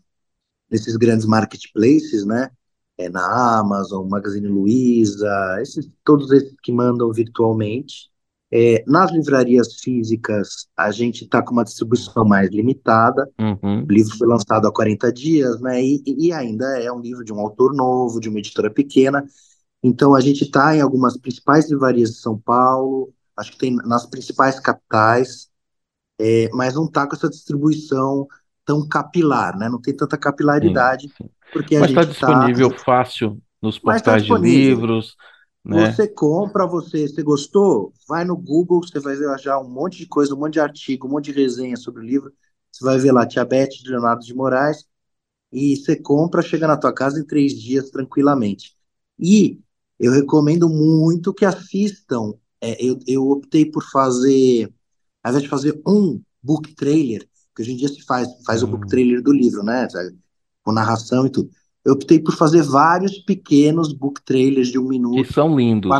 nesses 0.69 0.95
grandes 0.97 1.25
marketplaces, 1.25 2.25
né? 2.25 2.51
É, 2.97 3.09
na 3.09 3.59
Amazon, 3.59 4.07
Magazine 4.07 4.47
Luiza, 4.47 5.57
esses, 5.61 5.89
todos 6.03 6.31
esses 6.31 6.55
que 6.61 6.71
mandam 6.71 7.11
virtualmente. 7.11 8.09
É, 8.57 8.81
nas 8.87 9.11
livrarias 9.11 9.81
físicas, 9.81 10.67
a 10.77 10.89
gente 10.89 11.25
está 11.25 11.41
com 11.41 11.51
uma 11.51 11.65
distribuição 11.65 12.23
mais 12.23 12.49
limitada. 12.49 13.29
Uhum. 13.37 13.83
O 13.83 13.91
livro 13.91 14.17
foi 14.17 14.25
lançado 14.25 14.65
há 14.65 14.71
40 14.71 15.11
dias, 15.11 15.59
né? 15.59 15.83
E, 15.83 16.01
e, 16.05 16.31
ainda 16.31 16.65
é 16.81 16.89
um 16.89 17.01
livro 17.01 17.25
de 17.25 17.33
um 17.33 17.39
autor 17.41 17.75
novo, 17.75 18.17
de 18.17 18.29
uma 18.29 18.39
editora 18.39 18.69
pequena. 18.69 19.25
Então, 19.83 20.15
a 20.15 20.21
gente 20.21 20.45
está 20.45 20.73
em 20.73 20.79
algumas 20.79 21.17
principais 21.17 21.69
livrarias 21.69 22.11
de 22.11 22.21
São 22.21 22.39
Paulo, 22.39 23.13
acho 23.35 23.51
que 23.51 23.57
tem 23.57 23.75
nas 23.75 24.05
principais 24.05 24.57
capitais, 24.57 25.49
é, 26.17 26.49
mas 26.53 26.75
não 26.75 26.85
está 26.85 27.05
com 27.05 27.13
essa 27.13 27.29
distribuição 27.29 28.25
tão 28.63 28.87
capilar, 28.87 29.57
né? 29.57 29.67
Não 29.67 29.81
tem 29.81 29.93
tanta 29.93 30.17
capilaridade. 30.17 31.09
Sim, 31.09 31.25
sim. 31.25 31.29
Porque 31.51 31.77
Mas 31.77 31.89
está 31.89 32.05
disponível 32.05 32.71
tá... 32.71 32.77
fácil 32.77 33.37
nos 33.61 33.75
tá 33.75 33.81
portais 33.81 34.25
tá 34.25 34.35
de 34.37 34.41
livros. 34.41 35.17
Né? 35.65 35.91
Você 35.91 36.07
compra, 36.07 36.67
você, 36.67 37.07
você 37.07 37.23
gostou? 37.23 37.91
Vai 38.07 38.23
no 38.23 38.37
Google, 38.37 38.81
você 38.81 38.99
vai 38.99 39.15
ver 39.15 39.37
já 39.39 39.59
um 39.59 39.67
monte 39.67 39.97
de 39.97 40.05
coisa, 40.05 40.35
um 40.35 40.37
monte 40.37 40.53
de 40.53 40.59
artigo, 40.59 41.07
um 41.07 41.11
monte 41.11 41.33
de 41.33 41.41
resenha 41.41 41.75
sobre 41.75 42.03
o 42.03 42.05
livro. 42.05 42.31
Você 42.71 42.85
vai 42.85 42.99
ver 42.99 43.11
lá 43.11 43.25
Tia 43.25 43.43
Beth, 43.43 43.69
de 43.69 43.89
Leonardo 43.89 44.23
de 44.23 44.33
Moraes, 44.35 44.85
e 45.51 45.75
você 45.75 45.95
compra, 45.95 46.41
chega 46.41 46.67
na 46.67 46.77
tua 46.77 46.93
casa 46.93 47.19
em 47.19 47.25
três 47.25 47.53
dias 47.53 47.89
tranquilamente. 47.89 48.75
E 49.17 49.59
eu 49.99 50.11
recomendo 50.11 50.69
muito 50.69 51.33
que 51.33 51.45
assistam. 51.45 52.33
É, 52.61 52.83
eu, 52.83 52.99
eu 53.07 53.27
optei 53.29 53.65
por 53.65 53.83
fazer, 53.83 54.71
ao 55.23 55.31
invés 55.31 55.43
de 55.43 55.49
fazer 55.49 55.81
um 55.87 56.21
book 56.43 56.75
trailer, 56.75 57.27
que 57.55 57.61
hoje 57.61 57.71
em 57.71 57.77
dia 57.77 57.87
se 57.87 58.03
faz, 58.03 58.27
faz 58.45 58.61
o 58.61 58.67
book 58.67 58.85
hum. 58.85 58.89
trailer 58.89 59.21
do 59.21 59.31
livro, 59.31 59.63
né? 59.63 59.87
Com 60.63 60.71
narração 60.71 61.25
e 61.25 61.29
tudo. 61.31 61.49
Eu 61.85 61.93
optei 61.93 62.19
por 62.19 62.35
fazer 62.35 62.63
vários 62.63 63.19
pequenos 63.19 63.93
book 63.93 64.19
trailers 64.25 64.69
de 64.69 64.79
um 64.79 64.87
minuto. 64.87 65.23
Que 65.23 65.31
são 65.31 65.55
lindos. 65.55 65.91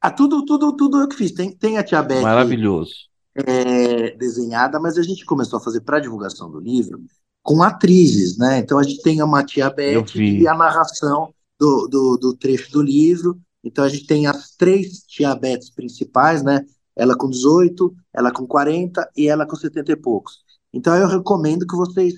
Ah, 0.00 0.10
tudo, 0.10 0.44
tudo, 0.44 0.76
tudo 0.76 1.00
eu 1.00 1.08
que 1.08 1.16
fiz. 1.16 1.32
Tem, 1.32 1.50
tem 1.50 1.78
a 1.78 1.82
Tia 1.82 2.02
Beth 2.02 2.20
Maravilhoso. 2.20 2.92
É, 3.34 4.16
desenhada, 4.16 4.78
mas 4.78 4.98
a 4.98 5.02
gente 5.02 5.24
começou 5.24 5.58
a 5.58 5.62
fazer 5.62 5.80
para 5.80 6.00
divulgação 6.00 6.50
do 6.50 6.60
livro 6.60 7.02
com 7.42 7.62
atrizes, 7.62 8.36
né? 8.36 8.58
Então 8.58 8.78
a 8.78 8.82
gente 8.82 9.00
tem 9.02 9.22
uma 9.22 9.44
Tia 9.44 9.70
Beth 9.70 10.04
e 10.16 10.48
a 10.48 10.54
narração 10.54 11.32
do, 11.58 11.86
do, 11.86 12.16
do, 12.16 12.36
trecho 12.36 12.72
do 12.72 12.82
livro. 12.82 13.38
Então 13.62 13.84
a 13.84 13.88
gente 13.88 14.06
tem 14.06 14.26
as 14.26 14.50
três 14.56 15.04
Tia 15.06 15.34
Beths 15.34 15.70
principais, 15.70 16.42
né? 16.42 16.60
Ela 16.94 17.16
com 17.16 17.28
18, 17.30 17.94
ela 18.12 18.32
com 18.32 18.46
40 18.46 19.10
e 19.16 19.28
ela 19.28 19.46
com 19.46 19.54
70 19.54 19.92
e 19.92 19.96
poucos. 19.96 20.38
Então 20.72 20.94
eu 20.96 21.06
recomendo 21.06 21.66
que 21.66 21.76
vocês 21.76 22.14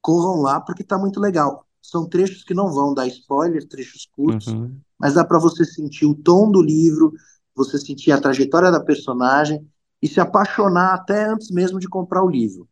corram 0.00 0.40
lá 0.40 0.60
porque 0.60 0.82
está 0.82 0.96
muito 0.96 1.20
legal. 1.20 1.65
São 1.90 2.08
trechos 2.08 2.42
que 2.42 2.52
não 2.52 2.72
vão 2.72 2.92
dar 2.92 3.06
spoiler, 3.06 3.66
trechos 3.68 4.08
curtos, 4.10 4.48
uhum. 4.48 4.76
mas 4.98 5.14
dá 5.14 5.24
para 5.24 5.38
você 5.38 5.64
sentir 5.64 6.04
o 6.04 6.16
tom 6.16 6.50
do 6.50 6.60
livro, 6.60 7.12
você 7.54 7.78
sentir 7.78 8.10
a 8.10 8.20
trajetória 8.20 8.72
da 8.72 8.80
personagem 8.80 9.64
e 10.02 10.08
se 10.08 10.20
apaixonar 10.20 10.94
até 10.94 11.26
antes 11.26 11.48
mesmo 11.50 11.78
de 11.78 11.88
comprar 11.88 12.24
o 12.24 12.28
livro. 12.28 12.68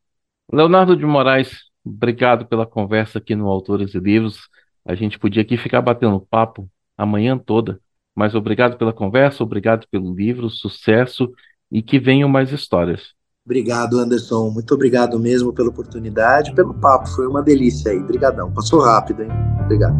Leonardo 0.52 0.96
de 0.96 1.06
Moraes, 1.06 1.52
obrigado 1.84 2.46
pela 2.46 2.66
conversa 2.66 3.18
aqui 3.18 3.36
no 3.36 3.48
Autores 3.48 3.94
e 3.94 4.00
Livros. 4.00 4.48
A 4.84 4.96
gente 4.96 5.16
podia 5.16 5.42
aqui 5.42 5.56
ficar 5.56 5.80
batendo 5.80 6.20
papo 6.20 6.68
a 6.98 7.06
manhã 7.06 7.38
toda, 7.38 7.80
mas 8.16 8.34
obrigado 8.34 8.76
pela 8.76 8.92
conversa, 8.92 9.44
obrigado 9.44 9.86
pelo 9.92 10.12
livro, 10.12 10.50
sucesso 10.50 11.32
e 11.70 11.80
que 11.82 12.00
venham 12.00 12.28
mais 12.28 12.50
histórias. 12.50 13.14
Obrigado, 13.46 13.98
Anderson. 13.98 14.48
Muito 14.48 14.72
obrigado 14.72 15.20
mesmo 15.20 15.52
pela 15.52 15.68
oportunidade, 15.68 16.54
pelo 16.54 16.72
papo. 16.72 17.06
Foi 17.10 17.26
uma 17.26 17.42
delícia 17.42 17.92
aí. 17.92 17.98
Obrigadão. 17.98 18.50
Passou 18.50 18.80
rápido, 18.80 19.22
hein? 19.22 19.28
Obrigado. 19.62 19.94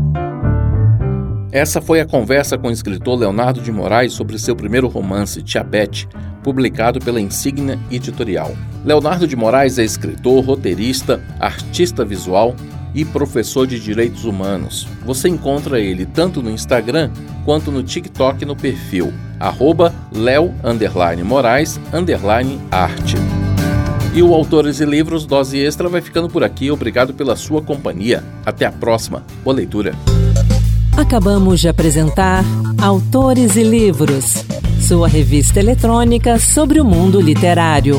Essa 1.53 1.83
foi 1.83 2.01
a 2.01 2.07
conversa 2.07 2.57
com 2.57 2.69
o 2.69 2.73
escritor 2.73 3.19
Leonardo 3.19 3.61
de 3.61 3.71
Moraes 3.71 4.15
sobre 4.15 4.39
seu 4.39 4.57
primeiro 4.57 4.89
romance, 4.89 5.43
Tiabete, 5.43 6.09
publicado 6.43 6.99
pela 7.01 7.21
Insignia 7.21 7.79
Editorial. 7.91 8.51
Leonardo 8.83 9.27
de 9.27 9.37
Moraes 9.37 9.79
é 9.79 9.85
escritor, 9.85 10.43
roteirista, 10.43 11.23
artista 11.39 12.03
visual 12.03 12.57
e 12.95 13.05
professor 13.05 13.67
de 13.67 13.81
direitos 13.81 14.25
humanos. 14.25 14.87
Você 15.05 15.29
encontra 15.29 15.81
ele 15.81 16.07
tanto 16.07 16.43
no 16.43 16.51
Instagram 16.51 17.11
quanto 17.45 17.73
no 17.73 17.83
TikTok 17.83 18.45
no 18.45 18.55
perfil 18.55 19.13
arroba 19.39 19.95
leo 20.13 20.55
Moraes 21.25 21.81
arte. 22.71 23.17
E 24.15 24.23
o 24.23 24.33
Autores 24.33 24.81
e 24.81 24.85
Livros 24.85 25.27
Dose 25.27 25.59
Extra 25.59 25.89
vai 25.89 26.01
ficando 26.01 26.29
por 26.29 26.45
aqui. 26.45 26.71
Obrigado 26.71 27.13
pela 27.13 27.35
sua 27.35 27.61
companhia. 27.61 28.23
Até 28.47 28.65
a 28.65 28.71
próxima. 28.71 29.25
Boa 29.43 29.57
leitura. 29.57 29.93
Acabamos 30.97 31.61
de 31.61 31.69
apresentar 31.69 32.45
Autores 32.81 33.57
e 33.57 33.65
Livros, 33.65 34.45
sua 34.81 35.09
revista 35.09 35.59
eletrônica 35.59 36.39
sobre 36.39 36.81
o 36.81 36.85
mundo 36.85 37.21
literário. 37.21 37.97